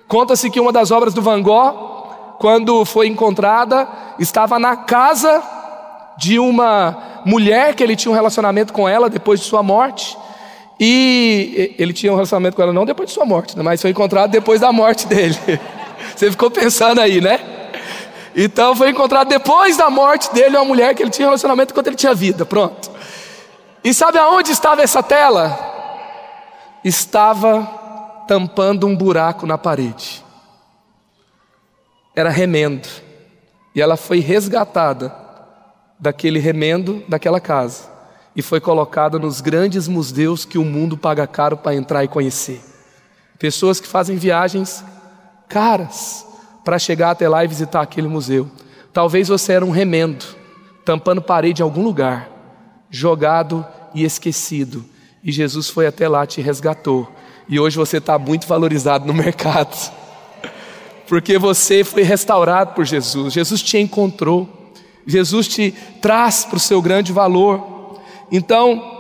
[0.08, 1.97] Conta-se que uma das obras do Van Gogh
[2.40, 3.88] quando foi encontrada,
[4.20, 5.42] estava na casa
[6.18, 10.18] de uma mulher que ele tinha um relacionamento com ela depois de sua morte.
[10.80, 13.64] E ele tinha um relacionamento com ela não depois de sua morte, né?
[13.64, 15.38] mas foi encontrado depois da morte dele.
[16.16, 17.40] Você ficou pensando aí, né?
[18.36, 21.88] Então foi encontrado depois da morte dele uma mulher que ele tinha um relacionamento enquanto
[21.88, 22.46] ele tinha vida.
[22.46, 22.92] Pronto.
[23.84, 25.58] E sabe aonde estava essa tela?
[26.84, 27.68] Estava
[28.28, 30.27] tampando um buraco na parede
[32.20, 32.88] era remendo.
[33.76, 35.14] E ela foi resgatada
[36.00, 37.84] daquele remendo daquela casa
[38.36, 42.60] e foi colocada nos grandes museus que o mundo paga caro para entrar e conhecer.
[43.38, 44.84] Pessoas que fazem viagens
[45.48, 46.26] caras
[46.66, 48.50] para chegar até lá e visitar aquele museu.
[48.92, 50.26] Talvez você era um remendo,
[50.84, 52.32] tampando parede em algum lugar,
[52.90, 54.84] jogado e esquecido.
[55.24, 57.12] E Jesus foi até lá, te resgatou.
[57.48, 59.96] E hoje você está muito valorizado no mercado
[61.08, 64.48] porque você foi restaurado por Jesus, Jesus te encontrou,
[65.06, 68.00] Jesus te traz para o seu grande valor.
[68.30, 68.98] Então,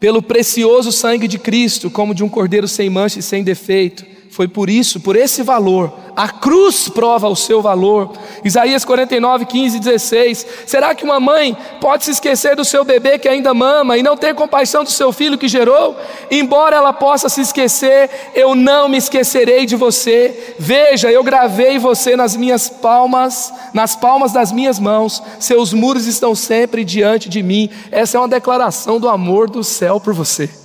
[0.00, 4.48] pelo precioso sangue de Cristo, como de um cordeiro sem mancha e sem defeito, foi
[4.48, 8.10] por isso, por esse valor, a cruz prova o seu valor.
[8.44, 10.46] Isaías 49, 15 e 16.
[10.66, 14.16] Será que uma mãe pode se esquecer do seu bebê que ainda mama e não
[14.16, 15.96] ter compaixão do seu filho que gerou?
[16.32, 20.56] Embora ela possa se esquecer, eu não me esquecerei de você.
[20.58, 25.22] Veja, eu gravei você nas minhas palmas, nas palmas das minhas mãos.
[25.38, 27.70] Seus muros estão sempre diante de mim.
[27.92, 30.63] Essa é uma declaração do amor do céu por você.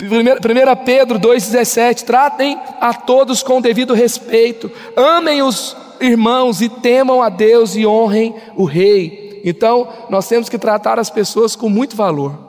[0.00, 7.28] 1 Pedro 2,17: tratem a todos com devido respeito, amem os irmãos e temam a
[7.28, 9.40] Deus e honrem o Rei.
[9.44, 12.46] Então, nós temos que tratar as pessoas com muito valor.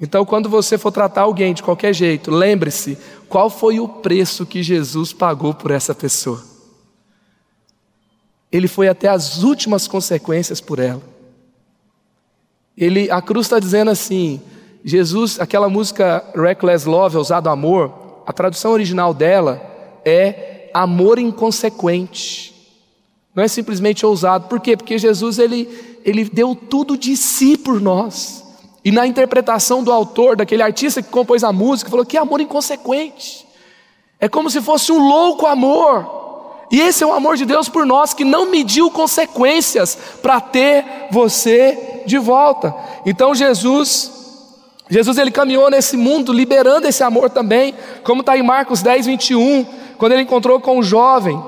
[0.00, 4.62] Então, quando você for tratar alguém de qualquer jeito, lembre-se qual foi o preço que
[4.62, 6.42] Jesus pagou por essa pessoa.
[8.52, 11.02] Ele foi até as últimas consequências por ela.
[12.76, 14.40] Ele, a cruz está dizendo assim:
[14.84, 17.90] Jesus, aquela música Reckless Love, Ousado Amor,
[18.26, 19.62] a tradução original dela
[20.04, 22.54] é amor inconsequente.
[23.34, 24.46] Não é simplesmente ousado.
[24.46, 24.76] Por quê?
[24.76, 28.44] Porque Jesus ele, ele deu tudo de si por nós.
[28.84, 33.46] E na interpretação do autor, daquele artista que compôs a música, falou que amor inconsequente.
[34.20, 36.66] É como se fosse um louco amor.
[36.70, 40.84] E esse é o amor de Deus por nós, que não mediu consequências para ter
[41.10, 42.74] você de volta.
[43.06, 44.13] Então Jesus
[44.88, 49.66] Jesus ele caminhou nesse mundo liberando esse amor também, como está em Marcos 10, 21,
[49.96, 51.40] quando ele encontrou com um jovem,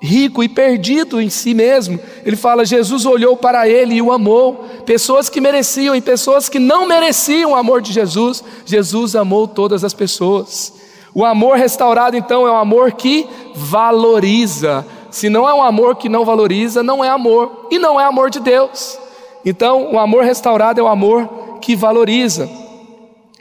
[0.00, 1.98] rico e perdido em si mesmo.
[2.24, 4.66] Ele fala: Jesus olhou para ele e o amou.
[4.84, 9.82] Pessoas que mereciam e pessoas que não mereciam o amor de Jesus, Jesus amou todas
[9.84, 10.74] as pessoas.
[11.14, 14.84] O amor restaurado, então, é um amor que valoriza.
[15.10, 18.30] Se não é um amor que não valoriza, não é amor, e não é amor
[18.30, 18.98] de Deus.
[19.44, 22.50] Então, o amor restaurado é o amor que valoriza.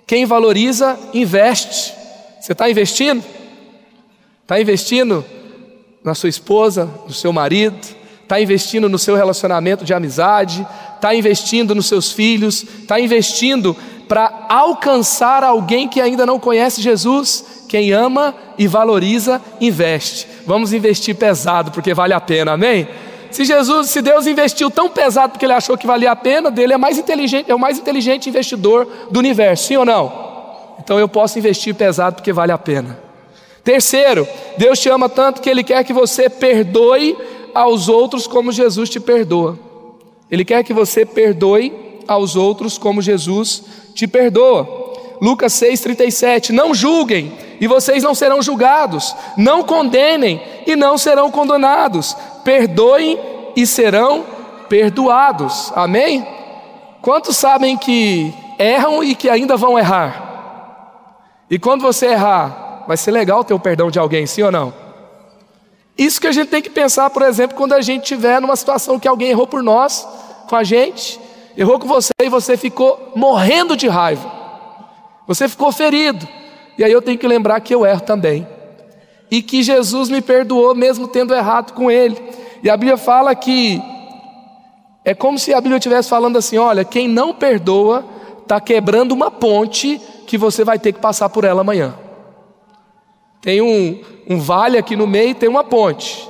[0.08, 1.94] Quem valoriza, investe.
[2.40, 3.24] Você está investindo?
[4.44, 5.26] Está investindo
[6.04, 7.78] na sua esposa, no seu marido,
[8.22, 13.76] está investindo no seu relacionamento de amizade, está investindo nos seus filhos, está investindo
[14.08, 17.64] para alcançar alguém que ainda não conhece Jesus.
[17.68, 20.28] Quem ama e valoriza, investe.
[20.46, 22.88] Vamos investir pesado, porque vale a pena, amém?
[23.32, 26.74] Se Jesus, se Deus investiu tão pesado porque ele achou que valia a pena, dele
[26.74, 30.32] é mais inteligente, é o mais inteligente investidor do universo, sim ou não?
[30.80, 33.00] Então eu posso investir pesado porque vale a pena.
[33.64, 34.28] Terceiro,
[34.58, 37.16] Deus te ama tanto que ele quer que você perdoe
[37.54, 39.58] aos outros como Jesus te perdoa.
[40.30, 41.74] Ele quer que você perdoe
[42.08, 43.64] aos outros como Jesus
[43.94, 44.82] te perdoa.
[45.22, 52.18] Lucas 6,37: Não julguem, e vocês não serão julgados, não condenem, e não serão condenados,
[52.44, 53.20] perdoem
[53.56, 54.26] e serão
[54.70, 55.72] perdoados.
[55.76, 56.26] Amém?
[57.02, 60.30] Quantos sabem que erram e que ainda vão errar?
[61.50, 64.74] E quando você errar, vai ser legal ter o perdão de alguém, sim ou não?
[65.98, 69.00] Isso que a gente tem que pensar, por exemplo, quando a gente estiver numa situação
[69.00, 70.08] que alguém errou por nós,
[70.48, 71.20] com a gente,
[71.58, 74.32] errou com você e você ficou morrendo de raiva,
[75.28, 76.28] você ficou ferido,
[76.78, 78.48] e aí eu tenho que lembrar que eu erro também,
[79.32, 82.22] e que Jesus me perdoou mesmo tendo errado com Ele,
[82.62, 83.82] e a Bíblia fala que
[85.04, 88.06] é como se a Bíblia estivesse falando assim: olha, quem não perdoa
[88.42, 91.96] está quebrando uma ponte que você vai ter que passar por ela amanhã.
[93.42, 96.30] Tem um, um vale aqui no meio, tem uma ponte.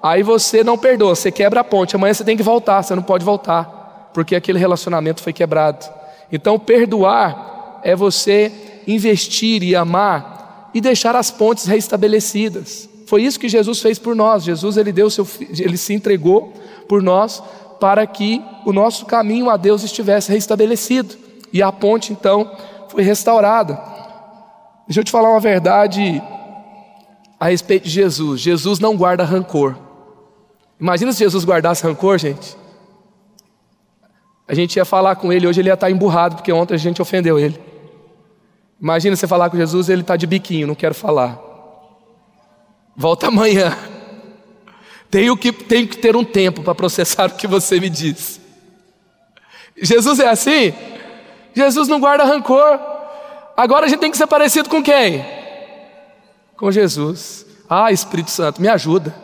[0.00, 1.96] Aí você não perdoa, você quebra a ponte.
[1.96, 5.84] Amanhã você tem que voltar, você não pode voltar, porque aquele relacionamento foi quebrado.
[6.30, 8.52] Então, perdoar é você
[8.86, 10.41] investir e amar
[10.74, 12.88] e deixar as pontes restabelecidas.
[13.06, 14.42] Foi isso que Jesus fez por nós.
[14.44, 15.26] Jesus ele deu seu,
[15.58, 16.52] ele se entregou
[16.88, 17.42] por nós
[17.78, 21.16] para que o nosso caminho a Deus estivesse restabelecido.
[21.52, 22.50] E a ponte então
[22.88, 23.74] foi restaurada.
[24.86, 26.22] Deixa eu te falar uma verdade
[27.38, 28.40] a respeito de Jesus.
[28.40, 29.76] Jesus não guarda rancor.
[30.80, 32.56] Imagina se Jesus guardasse rancor, gente.
[34.46, 37.00] A gente ia falar com ele, hoje ele ia estar emburrado, porque ontem a gente
[37.00, 37.71] ofendeu ele.
[38.82, 41.38] Imagina você falar com Jesus, ele está de biquinho, não quero falar.
[42.96, 43.78] Volta amanhã.
[45.08, 48.40] Tenho que, tenho que ter um tempo para processar o que você me diz.
[49.80, 50.74] Jesus é assim?
[51.54, 52.80] Jesus não guarda rancor.
[53.56, 55.24] Agora a gente tem que ser parecido com quem?
[56.56, 57.46] Com Jesus.
[57.70, 59.14] Ah, Espírito Santo, me ajuda.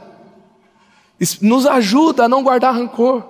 [1.41, 3.25] Nos ajuda a não guardar rancor.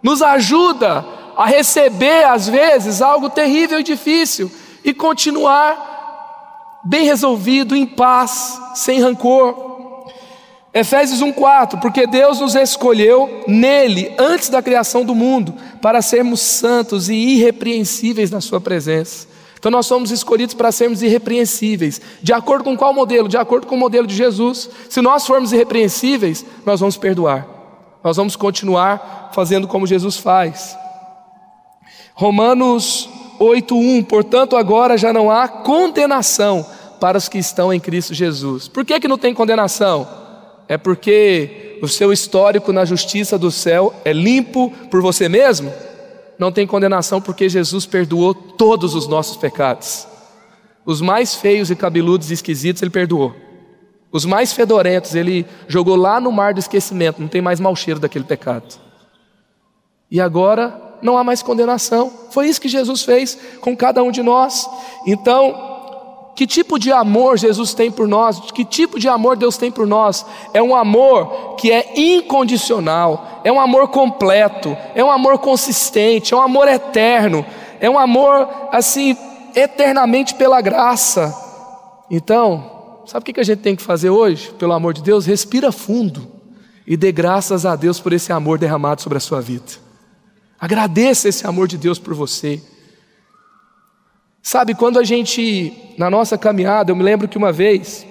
[0.00, 1.04] Nos ajuda
[1.36, 4.52] a receber, às vezes, algo terrível e difícil
[4.84, 9.72] e continuar bem resolvido, em paz, sem rancor.
[10.72, 17.08] Efésios 1:4, porque Deus nos escolheu nele antes da criação do mundo para sermos santos
[17.08, 19.28] e irrepreensíveis na sua presença.
[19.56, 22.00] Então nós somos escolhidos para sermos irrepreensíveis.
[22.20, 23.28] De acordo com qual modelo?
[23.28, 24.68] De acordo com o modelo de Jesus.
[24.90, 27.46] Se nós formos irrepreensíveis, nós vamos perdoar.
[28.02, 30.76] Nós vamos continuar fazendo como Jesus faz.
[32.14, 33.08] Romanos
[33.38, 36.66] 8:1, portanto agora já não há condenação
[37.00, 38.68] para os que estão em Cristo Jesus.
[38.68, 40.24] Por que que não tem condenação?
[40.68, 45.72] é porque o seu histórico na justiça do céu é limpo por você mesmo?
[46.38, 50.06] Não tem condenação porque Jesus perdoou todos os nossos pecados.
[50.84, 53.34] Os mais feios e cabeludos e esquisitos ele perdoou.
[54.10, 58.00] Os mais fedorentos ele jogou lá no mar do esquecimento, não tem mais mau cheiro
[58.00, 58.80] daquele pecado.
[60.10, 62.12] E agora não há mais condenação.
[62.30, 64.68] Foi isso que Jesus fez com cada um de nós.
[65.06, 65.74] Então,
[66.34, 68.40] que tipo de amor Jesus tem por nós?
[68.50, 70.26] Que tipo de amor Deus tem por nós?
[70.52, 76.36] É um amor que é incondicional, é um amor completo, é um amor consistente, é
[76.36, 77.46] um amor eterno,
[77.78, 79.16] é um amor assim,
[79.54, 81.32] eternamente pela graça.
[82.10, 85.26] Então, sabe o que a gente tem que fazer hoje, pelo amor de Deus?
[85.26, 86.26] Respira fundo
[86.86, 89.83] e dê graças a Deus por esse amor derramado sobre a sua vida.
[90.64, 92.58] Agradeça esse amor de Deus por você.
[94.42, 98.06] Sabe, quando a gente, na nossa caminhada, eu me lembro que uma vez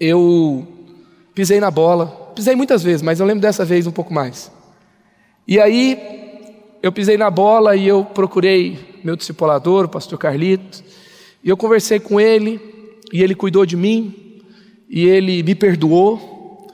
[0.00, 0.66] eu
[1.34, 4.50] pisei na bola, pisei muitas vezes, mas eu lembro dessa vez um pouco mais.
[5.46, 5.98] E aí
[6.82, 10.82] eu pisei na bola e eu procurei meu discipulador, o pastor Carlito,
[11.44, 12.58] e eu conversei com ele,
[13.12, 14.40] e ele cuidou de mim,
[14.88, 16.70] e ele me perdoou,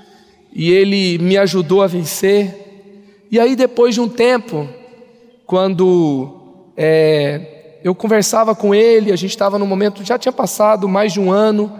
[0.53, 2.66] e ele me ajudou a vencer.
[3.31, 4.68] E aí, depois de um tempo,
[5.45, 11.12] quando é, eu conversava com ele, a gente estava no momento, já tinha passado mais
[11.12, 11.72] de um ano,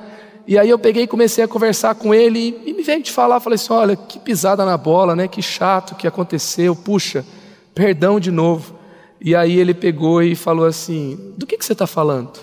[0.47, 3.41] e aí eu peguei e comecei a conversar com ele, e me veio de falar,
[3.41, 5.27] falei assim, olha, que pisada na bola, né?
[5.27, 7.27] Que chato que aconteceu, puxa,
[7.75, 8.77] perdão de novo.
[9.21, 12.37] E aí ele pegou e falou assim, do que, que você está falando?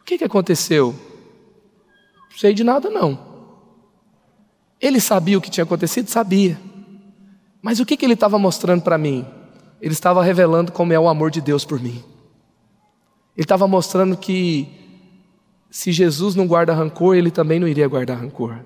[0.00, 0.94] O que, que aconteceu?
[2.30, 3.18] Não sei de nada não.
[4.80, 6.08] Ele sabia o que tinha acontecido?
[6.08, 6.58] Sabia.
[7.62, 9.26] Mas o que, que ele estava mostrando para mim?
[9.80, 12.02] ele estava revelando como é o amor de Deus por mim.
[13.36, 14.68] Ele estava mostrando que
[15.70, 18.60] se Jesus não guarda rancor, ele também não iria guardar rancor.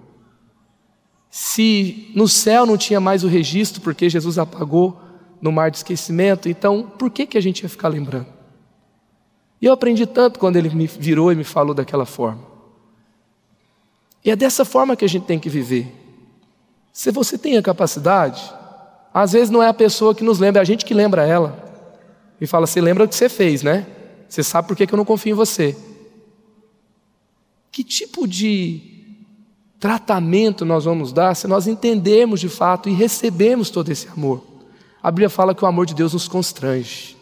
[1.28, 5.00] Se no céu não tinha mais o registro, porque Jesus apagou
[5.40, 8.26] no mar de esquecimento, então por que, que a gente ia ficar lembrando?
[9.60, 12.48] E eu aprendi tanto quando ele me virou e me falou daquela forma.
[14.24, 15.92] E é dessa forma que a gente tem que viver.
[16.92, 18.52] Se você tem a capacidade,
[19.12, 21.70] às vezes não é a pessoa que nos lembra, é a gente que lembra ela.
[22.40, 23.86] E fala: Você lembra o que você fez, né?
[24.28, 25.76] Você sabe por que eu não confio em você.
[27.72, 28.80] Que tipo de
[29.78, 34.44] tratamento nós vamos dar se nós entendermos de fato e recebemos todo esse amor?
[35.02, 37.16] A Bíblia fala que o amor de Deus nos constrange,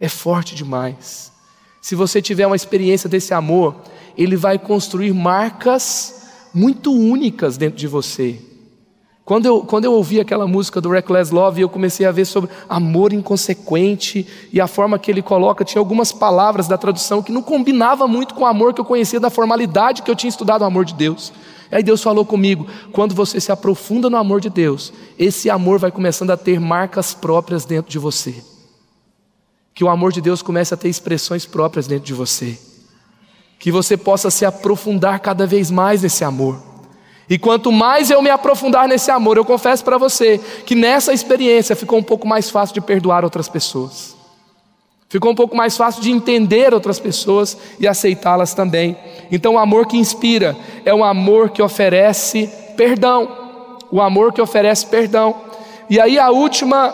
[0.00, 1.32] é forte demais.
[1.80, 3.76] Se você tiver uma experiência desse amor,
[4.16, 6.22] ele vai construir marcas
[6.52, 8.40] muito únicas dentro de você.
[9.24, 12.50] Quando eu, quando eu ouvi aquela música do Reckless Love, eu comecei a ver sobre
[12.68, 17.40] amor inconsequente e a forma que ele coloca, tinha algumas palavras da tradução que não
[17.40, 20.66] combinava muito com o amor que eu conhecia da formalidade que eu tinha estudado o
[20.66, 21.32] amor de Deus.
[21.72, 25.90] Aí Deus falou comigo: quando você se aprofunda no amor de Deus, esse amor vai
[25.90, 28.44] começando a ter marcas próprias dentro de você.
[29.72, 32.58] Que o amor de Deus comece a ter expressões próprias dentro de você.
[33.58, 36.73] Que você possa se aprofundar cada vez mais nesse amor.
[37.28, 41.74] E quanto mais eu me aprofundar nesse amor, eu confesso para você que nessa experiência
[41.74, 44.14] ficou um pouco mais fácil de perdoar outras pessoas.
[45.08, 48.96] Ficou um pouco mais fácil de entender outras pessoas e aceitá-las também.
[49.30, 53.28] Então, o amor que inspira é um amor que oferece perdão.
[53.90, 55.34] O amor que oferece perdão.
[55.88, 56.92] E aí, a última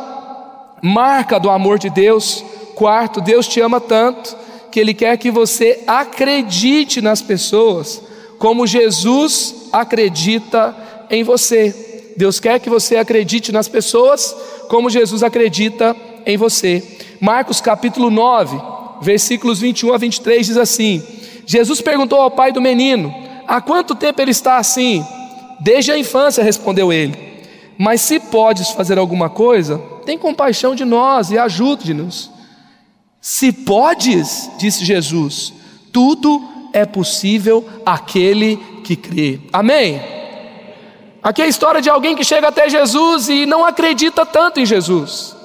[0.82, 4.36] marca do amor de Deus, quarto, Deus te ama tanto
[4.70, 8.02] que Ele quer que você acredite nas pessoas
[8.40, 10.74] como Jesus acredita
[11.10, 12.14] em você.
[12.16, 14.34] Deus quer que você acredite nas pessoas
[14.66, 16.82] como Jesus acredita em você.
[17.20, 18.58] Marcos capítulo 9,
[19.02, 21.02] versículos 21 a 23 diz assim:
[21.44, 23.14] Jesus perguntou ao pai do menino:
[23.46, 25.04] Há quanto tempo ele está assim?
[25.60, 27.14] Desde a infância, respondeu ele.
[27.76, 32.30] Mas se podes fazer alguma coisa, tem compaixão de nós e ajude-nos.
[33.20, 35.52] Se podes, disse Jesus,
[35.92, 39.40] tudo é possível aquele que crê.
[39.52, 40.00] Amém?
[41.22, 44.66] Aqui é a história de alguém que chega até Jesus e não acredita tanto em
[44.66, 45.36] Jesus.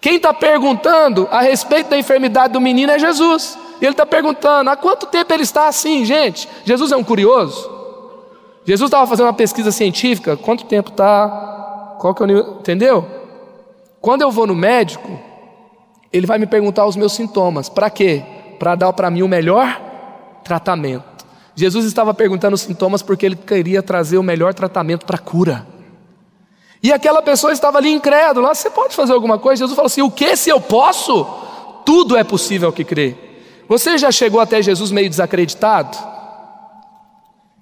[0.00, 3.58] Quem está perguntando a respeito da enfermidade do menino é Jesus.
[3.82, 6.48] Ele está perguntando: há quanto tempo ele está assim, gente?
[6.64, 7.70] Jesus é um curioso.
[8.64, 11.96] Jesus estava fazendo uma pesquisa científica: quanto tempo está?
[11.98, 12.56] Qual que é o nível?
[12.60, 13.06] Entendeu?
[14.00, 15.18] Quando eu vou no médico,
[16.12, 17.68] ele vai me perguntar os meus sintomas.
[17.68, 18.22] Para quê?
[18.58, 19.89] Para dar para mim o melhor
[20.44, 21.04] tratamento.
[21.54, 25.66] Jesus estava perguntando os sintomas porque ele queria trazer o melhor tratamento para a cura.
[26.82, 29.60] E aquela pessoa estava ali incrédula: você pode fazer alguma coisa?
[29.60, 31.26] Jesus falou assim: o que se eu posso?
[31.84, 33.16] Tudo é possível que crê.
[33.68, 35.96] Você já chegou até Jesus meio desacreditado?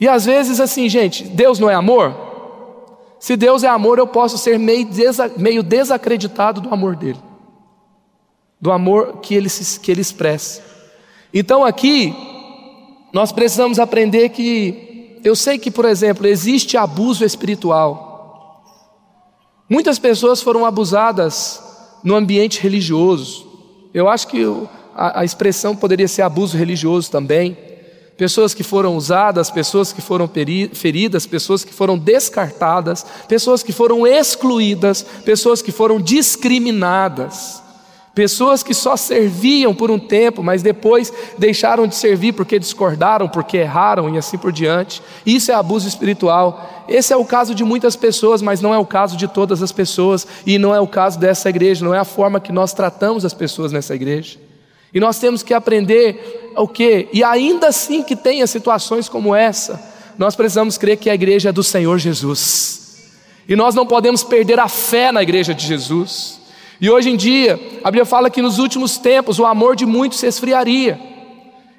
[0.00, 2.28] E às vezes, assim, gente, Deus não é amor?
[3.18, 7.18] Se Deus é amor, eu posso ser meio, desa, meio desacreditado do amor dele,
[8.60, 9.48] do amor que ele,
[9.82, 10.62] que ele expressa.
[11.34, 12.14] Então aqui,
[13.12, 18.08] nós precisamos aprender que, eu sei que, por exemplo, existe abuso espiritual.
[19.68, 21.62] Muitas pessoas foram abusadas
[22.02, 23.46] no ambiente religioso.
[23.92, 24.44] Eu acho que
[24.94, 27.56] a, a expressão poderia ser abuso religioso também.
[28.16, 30.28] Pessoas que foram usadas, pessoas que foram
[30.72, 37.62] feridas, pessoas que foram descartadas, pessoas que foram excluídas, pessoas que foram discriminadas.
[38.18, 43.58] Pessoas que só serviam por um tempo, mas depois deixaram de servir porque discordaram, porque
[43.58, 45.00] erraram e assim por diante.
[45.24, 46.84] Isso é abuso espiritual.
[46.88, 49.70] Esse é o caso de muitas pessoas, mas não é o caso de todas as
[49.70, 53.24] pessoas, e não é o caso dessa igreja, não é a forma que nós tratamos
[53.24, 54.36] as pessoas nessa igreja.
[54.92, 57.08] E nós temos que aprender o quê?
[57.12, 59.80] E ainda assim que tenha situações como essa,
[60.18, 63.12] nós precisamos crer que a igreja é do Senhor Jesus.
[63.48, 66.37] E nós não podemos perder a fé na igreja de Jesus.
[66.80, 70.20] E hoje em dia, a Bíblia fala que nos últimos tempos o amor de muitos
[70.20, 70.98] se esfriaria.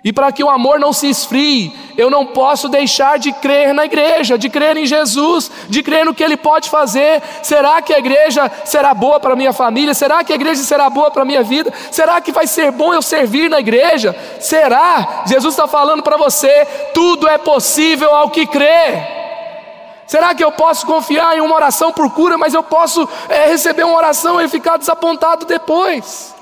[0.02, 3.84] E para que o amor não se esfrie, eu não posso deixar de crer na
[3.84, 7.22] igreja, de crer em Jesus, de crer no que Ele pode fazer.
[7.43, 9.93] Será que a igreja será boa para minha família?
[9.93, 11.74] Será que a igreja será boa para minha vida?
[11.91, 14.16] Será que vai ser bom eu servir na igreja?
[14.39, 15.24] Será?
[15.28, 19.18] Jesus está falando para você: tudo é possível ao que crê.
[20.10, 23.84] Será que eu posso confiar em uma oração por cura, mas eu posso é, receber
[23.84, 26.34] uma oração e ficar desapontado depois?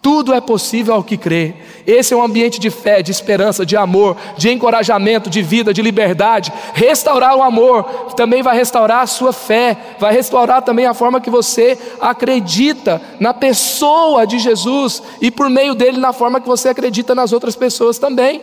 [0.00, 1.56] Tudo é possível ao que crê.
[1.84, 5.82] Esse é um ambiente de fé, de esperança, de amor, de encorajamento, de vida, de
[5.82, 6.52] liberdade.
[6.72, 7.82] Restaurar o amor
[8.14, 13.34] também vai restaurar a sua fé, vai restaurar também a forma que você acredita na
[13.34, 17.98] pessoa de Jesus e por meio dele na forma que você acredita nas outras pessoas
[17.98, 18.40] também.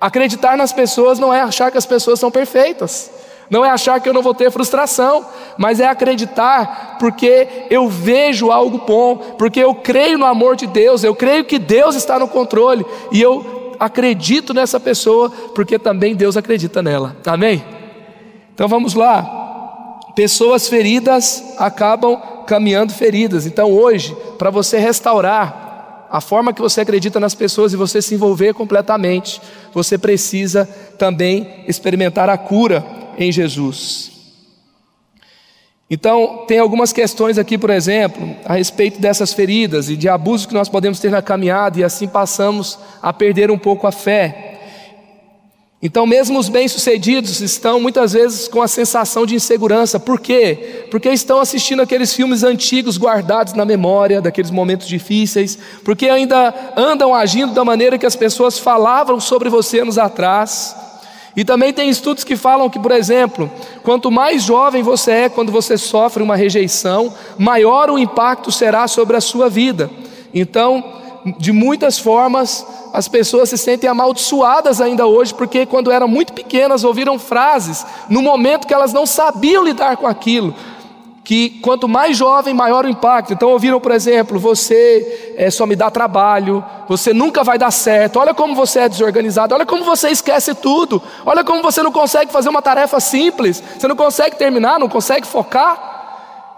[0.00, 3.22] Acreditar nas pessoas não é achar que as pessoas são perfeitas.
[3.52, 5.26] Não é achar que eu não vou ter frustração,
[5.58, 11.04] mas é acreditar porque eu vejo algo bom, porque eu creio no amor de Deus,
[11.04, 12.82] eu creio que Deus está no controle
[13.12, 17.14] e eu acredito nessa pessoa porque também Deus acredita nela.
[17.26, 17.62] Amém?
[18.54, 19.98] Então vamos lá.
[20.16, 23.44] Pessoas feridas acabam caminhando feridas.
[23.44, 28.14] Então hoje, para você restaurar a forma que você acredita nas pessoas e você se
[28.14, 29.42] envolver completamente,
[29.74, 34.12] você precisa também experimentar a cura em Jesus.
[35.90, 40.54] Então, tem algumas questões aqui, por exemplo, a respeito dessas feridas e de abuso que
[40.54, 44.52] nós podemos ter na caminhada e assim passamos a perder um pouco a fé.
[45.82, 49.98] Então, mesmo os bem-sucedidos estão muitas vezes com a sensação de insegurança.
[49.98, 50.86] Por quê?
[50.90, 57.12] Porque estão assistindo aqueles filmes antigos guardados na memória, daqueles momentos difíceis, porque ainda andam
[57.12, 60.74] agindo da maneira que as pessoas falavam sobre você anos atrás.
[61.34, 63.50] E também tem estudos que falam que, por exemplo,
[63.82, 69.16] quanto mais jovem você é quando você sofre uma rejeição, maior o impacto será sobre
[69.16, 69.90] a sua vida.
[70.34, 70.84] Então,
[71.38, 76.84] de muitas formas, as pessoas se sentem amaldiçoadas ainda hoje, porque quando eram muito pequenas
[76.84, 80.54] ouviram frases no momento que elas não sabiam lidar com aquilo.
[81.24, 83.32] Que quanto mais jovem, maior o impacto.
[83.32, 88.18] Então, ouviram, por exemplo, você é, só me dá trabalho, você nunca vai dar certo,
[88.18, 92.32] olha como você é desorganizado, olha como você esquece tudo, olha como você não consegue
[92.32, 95.90] fazer uma tarefa simples, você não consegue terminar, não consegue focar.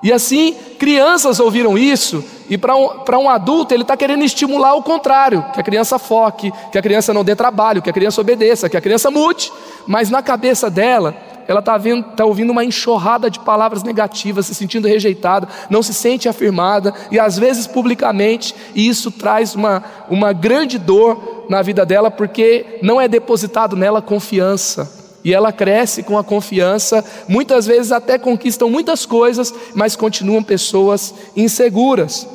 [0.02, 2.90] E assim, crianças ouviram isso, e para um,
[3.22, 7.14] um adulto, ele está querendo estimular o contrário: que a criança foque, que a criança
[7.14, 9.50] não dê trabalho, que a criança obedeça, que a criança mude.
[9.86, 11.16] Mas na cabeça dela,
[11.46, 11.78] ela está
[12.16, 17.18] tá ouvindo uma enxurrada de palavras negativas, se sentindo rejeitada, não se sente afirmada, e
[17.18, 23.00] às vezes publicamente, e isso traz uma, uma grande dor na vida dela, porque não
[23.00, 25.02] é depositado nela confiança.
[25.24, 31.14] E ela cresce com a confiança, muitas vezes até conquistam muitas coisas, mas continuam pessoas
[31.34, 32.28] inseguras.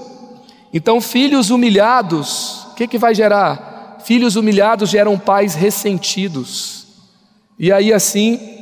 [0.73, 3.97] Então, filhos humilhados, o que, que vai gerar?
[4.03, 6.87] Filhos humilhados geram pais ressentidos.
[7.59, 8.58] E aí, assim,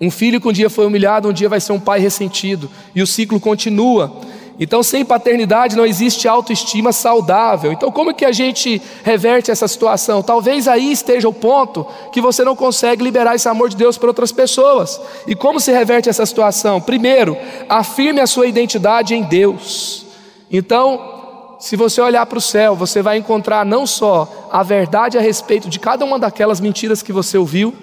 [0.00, 2.70] um filho que um dia foi humilhado, um dia vai ser um pai ressentido.
[2.94, 4.10] E o ciclo continua.
[4.58, 7.72] Então, sem paternidade não existe autoestima saudável.
[7.72, 10.22] Então, como que a gente reverte essa situação?
[10.22, 14.08] Talvez aí esteja o ponto que você não consegue liberar esse amor de Deus para
[14.08, 15.00] outras pessoas.
[15.26, 16.78] E como se reverte essa situação?
[16.78, 17.36] Primeiro,
[17.68, 20.04] afirme a sua identidade em Deus.
[20.50, 25.22] Então, se você olhar para o céu, você vai encontrar não só a verdade a
[25.22, 27.74] respeito de cada uma daquelas mentiras que você ouviu,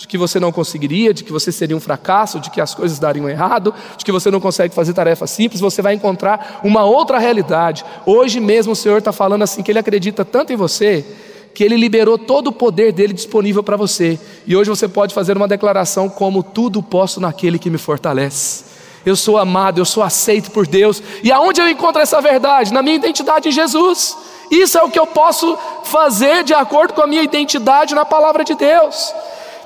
[0.00, 2.98] de que você não conseguiria, de que você seria um fracasso, de que as coisas
[2.98, 7.18] dariam errado, de que você não consegue fazer tarefas simples, você vai encontrar uma outra
[7.18, 7.84] realidade.
[8.06, 11.04] Hoje mesmo o Senhor está falando assim que Ele acredita tanto em você
[11.52, 14.18] que Ele liberou todo o poder dele disponível para você.
[14.46, 18.64] E hoje você pode fazer uma declaração como tudo posso naquele que me fortalece.
[19.04, 21.02] Eu sou amado, eu sou aceito por Deus.
[21.22, 22.72] E aonde eu encontro essa verdade?
[22.72, 24.16] Na minha identidade em Jesus.
[24.50, 28.42] Isso é o que eu posso fazer de acordo com a minha identidade na palavra
[28.42, 29.12] de Deus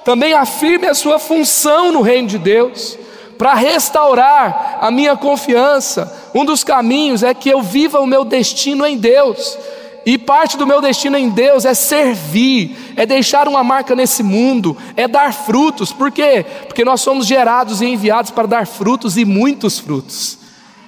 [0.05, 2.99] também afirme a sua função no reino de Deus,
[3.39, 6.31] para restaurar a minha confiança.
[6.35, 9.59] Um dos caminhos é que eu viva o meu destino em Deus.
[10.07, 14.77] E parte do meu destino em Deus é servir, é deixar uma marca nesse mundo,
[14.97, 15.93] é dar frutos.
[15.93, 16.45] Por quê?
[16.67, 20.39] Porque nós somos gerados e enviados para dar frutos e muitos frutos.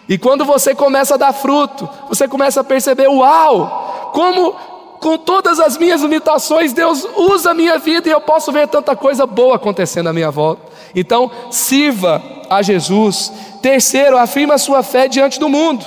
[0.09, 4.55] E quando você começa a dar fruto, você começa a perceber: uau, como
[5.01, 8.97] com todas as minhas limitações, Deus usa a minha vida e eu posso ver tanta
[8.97, 10.63] coisa boa acontecendo à minha volta.
[10.95, 13.33] Então, sirva a Jesus.
[13.61, 15.85] Terceiro, afirma a sua fé diante do mundo.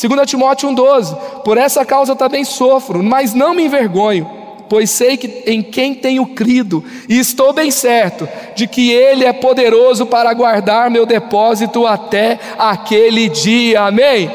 [0.00, 4.28] 2 Timóteo 1,12: Por essa causa também sofro, mas não me envergonho,
[4.68, 9.32] pois sei que em quem tenho crido, e estou bem certo de que Ele é
[9.32, 13.82] poderoso para guardar meu depósito até aquele dia.
[13.82, 14.30] Amém?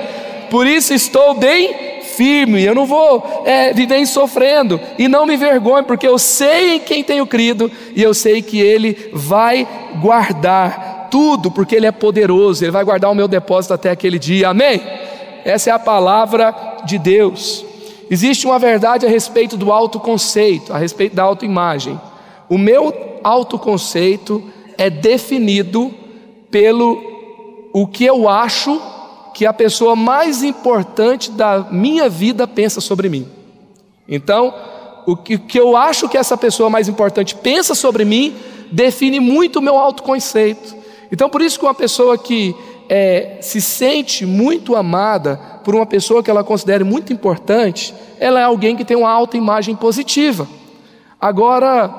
[0.50, 1.87] Por isso estou bem
[2.18, 6.80] firme, eu não vou é, viver sofrendo, e não me vergonho, porque eu sei em
[6.80, 9.68] quem tenho crido, e eu sei que Ele vai
[10.02, 14.50] guardar tudo, porque Ele é poderoso, Ele vai guardar o meu depósito até aquele dia,
[14.50, 14.82] amém?
[15.46, 16.54] Essa é a palavra
[16.84, 17.64] de Deus.
[18.10, 22.00] Existe uma verdade a respeito do autoconceito, a respeito da autoimagem.
[22.50, 24.44] O meu autoconceito
[24.78, 25.94] é definido
[26.50, 27.00] pelo
[27.74, 28.82] o que eu acho
[29.38, 33.28] que a pessoa mais importante da minha vida pensa sobre mim.
[34.10, 34.52] Então,
[35.06, 38.36] o que, que eu acho que essa pessoa mais importante pensa sobre mim
[38.72, 40.76] define muito o meu autoconceito.
[41.12, 42.56] Então, por isso que uma pessoa que
[42.90, 48.44] é, se sente muito amada por uma pessoa que ela considere muito importante, ela é
[48.44, 50.48] alguém que tem uma autoimagem positiva.
[51.22, 51.94] Agora,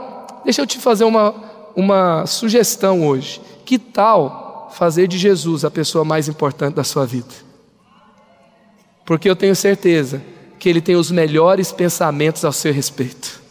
[0.44, 1.32] deixa eu te fazer uma,
[1.76, 3.40] uma sugestão hoje.
[3.64, 4.47] Que tal
[4.78, 7.34] fazer de Jesus a pessoa mais importante da sua vida.
[9.04, 10.22] Porque eu tenho certeza
[10.56, 13.42] que Ele tem os melhores pensamentos ao seu respeito.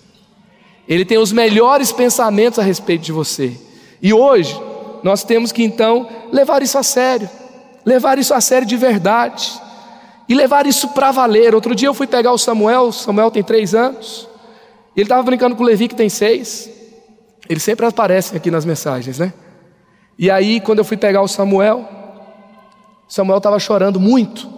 [0.88, 3.59] Ele tem os melhores pensamentos a respeito de você.
[4.01, 4.57] E hoje,
[5.03, 7.30] nós temos que então levar isso a sério,
[7.86, 9.51] levar isso a sério de verdade,
[10.30, 11.53] e levar isso para valer.
[11.53, 14.30] Outro dia eu fui pegar o Samuel, Samuel tem três anos,
[14.95, 16.69] ele estava brincando com o Levi, que tem seis.
[17.49, 19.34] Eles sempre aparecem aqui nas mensagens, né?
[20.18, 21.88] E aí, quando eu fui pegar o Samuel,
[23.07, 24.49] Samuel estava chorando muito.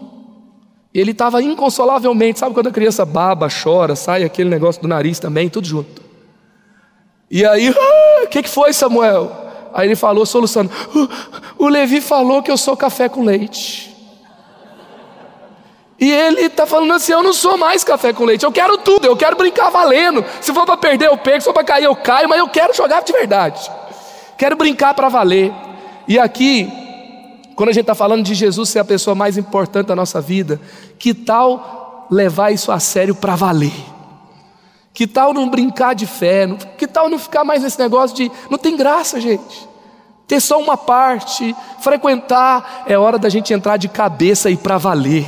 [0.94, 5.50] Ele estava inconsolavelmente, sabe quando a criança baba, chora, sai aquele negócio do nariz também,
[5.50, 6.02] tudo junto.
[7.30, 9.32] E aí, ah, o que, que foi, Samuel?
[9.74, 10.74] Aí ele falou, solucionando:
[11.58, 13.90] o Levi falou que eu sou café com leite.
[16.00, 19.06] E ele está falando assim: eu não sou mais café com leite, eu quero tudo,
[19.06, 20.26] eu quero brincar valendo.
[20.42, 22.74] Se for para perder, eu perco, se for para cair, eu caio, mas eu quero
[22.74, 23.70] jogar de verdade.
[24.40, 25.54] Quero brincar para valer.
[26.08, 26.72] E aqui,
[27.56, 30.62] quando a gente está falando de Jesus ser a pessoa mais importante da nossa vida,
[30.98, 33.74] que tal levar isso a sério para valer?
[34.94, 36.48] Que tal não brincar de fé?
[36.78, 38.32] Que tal não ficar mais nesse negócio de.
[38.50, 39.68] Não tem graça, gente.
[40.26, 45.26] Ter só uma parte, frequentar, é hora da gente entrar de cabeça e para valer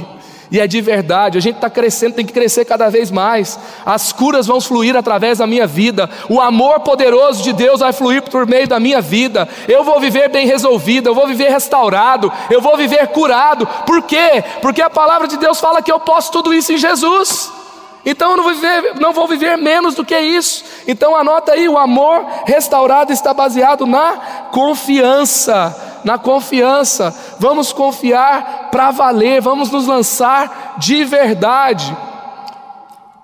[0.51, 1.37] e é de verdade.
[1.37, 3.57] A gente está crescendo, tem que crescer cada vez mais.
[3.85, 8.21] As curas vão fluir através da minha vida, o amor poderoso de Deus vai fluir
[8.23, 9.47] por meio da minha vida.
[9.67, 13.65] Eu vou viver bem resolvido, eu vou viver restaurado, eu vou viver curado.
[13.85, 14.43] Por quê?
[14.61, 17.60] Porque a palavra de Deus fala que eu posso tudo isso em Jesus.
[18.05, 20.63] Então eu não vou, viver, não vou viver menos do que isso.
[20.87, 27.15] Então anota aí: o amor restaurado está baseado na confiança na confiança.
[27.39, 31.95] Vamos confiar para valer, vamos nos lançar de verdade.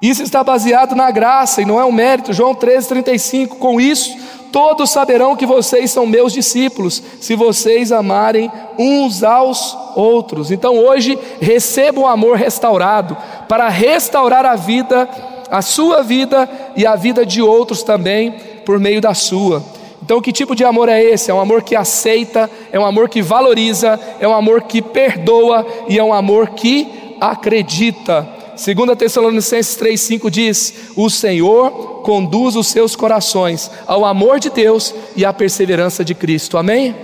[0.02, 2.34] Isso está baseado na graça e não é um mérito.
[2.34, 3.56] João 13:35.
[3.58, 4.16] Com isso,
[4.52, 10.52] todos saberão que vocês são meus discípulos, se vocês amarem uns aos outros.
[10.52, 13.18] Então hoje receba o amor restaurado
[13.48, 15.08] para restaurar a vida,
[15.50, 18.32] a sua vida e a vida de outros também
[18.66, 19.64] por meio da sua.
[20.04, 21.32] Então, que tipo de amor é esse?
[21.32, 25.66] É um amor que aceita, é um amor que valoriza, é um amor que perdoa
[25.90, 28.28] e é um amor que acredita.
[28.58, 35.26] 2 Tessalonicenses 3,5 diz: O Senhor conduz os seus corações ao amor de Deus e
[35.26, 36.58] à perseverança de Cristo.
[36.58, 36.96] Amém?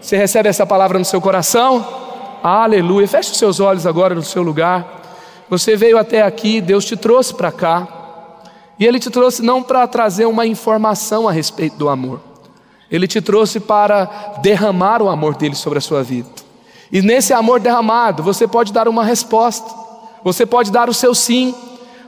[0.00, 1.84] Você recebe essa palavra no seu coração?
[2.42, 3.08] Aleluia.
[3.08, 5.03] Feche os seus olhos agora no seu lugar.
[5.48, 7.88] Você veio até aqui, Deus te trouxe para cá.
[8.78, 12.20] E Ele te trouxe não para trazer uma informação a respeito do amor.
[12.90, 14.04] Ele te trouxe para
[14.42, 16.28] derramar o amor dele sobre a sua vida.
[16.92, 19.68] E nesse amor derramado, você pode dar uma resposta,
[20.22, 21.54] você pode dar o seu sim,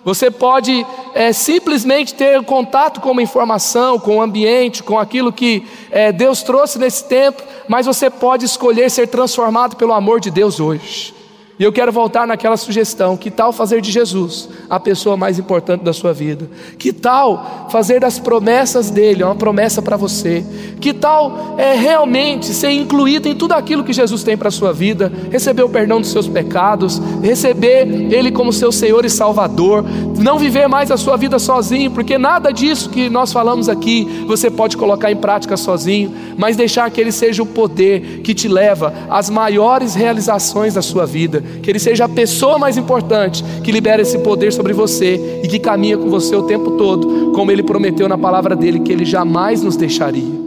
[0.05, 5.67] você pode é, simplesmente ter contato com uma informação, com o ambiente, com aquilo que
[5.91, 10.61] é, Deus trouxe nesse tempo, mas você pode escolher ser transformado pelo amor de Deus
[10.61, 11.16] hoje.
[11.59, 15.83] E eu quero voltar naquela sugestão: que tal fazer de Jesus a pessoa mais importante
[15.83, 16.51] da sua vida?
[16.79, 20.45] Que tal fazer das promessas dele uma promessa para você?
[20.81, 24.73] Que tal é realmente ser incluído em tudo aquilo que Jesus tem para a sua
[24.73, 25.11] vida?
[25.31, 29.83] Receber o perdão dos seus pecados, receber Ele como seu Senhor e Salvador,
[30.19, 34.51] não viver mais a sua vida sozinho, porque nada disso que nós falamos aqui você
[34.51, 38.93] pode colocar em prática sozinho, mas deixar que Ele seja o poder que te leva
[39.09, 44.03] às maiores realizações da sua vida que Ele seja a pessoa mais importante que libera
[44.03, 48.09] esse poder sobre você e que caminha com você o tempo todo, como Ele prometeu
[48.09, 50.46] na palavra dele que Ele jamais nos deixaria.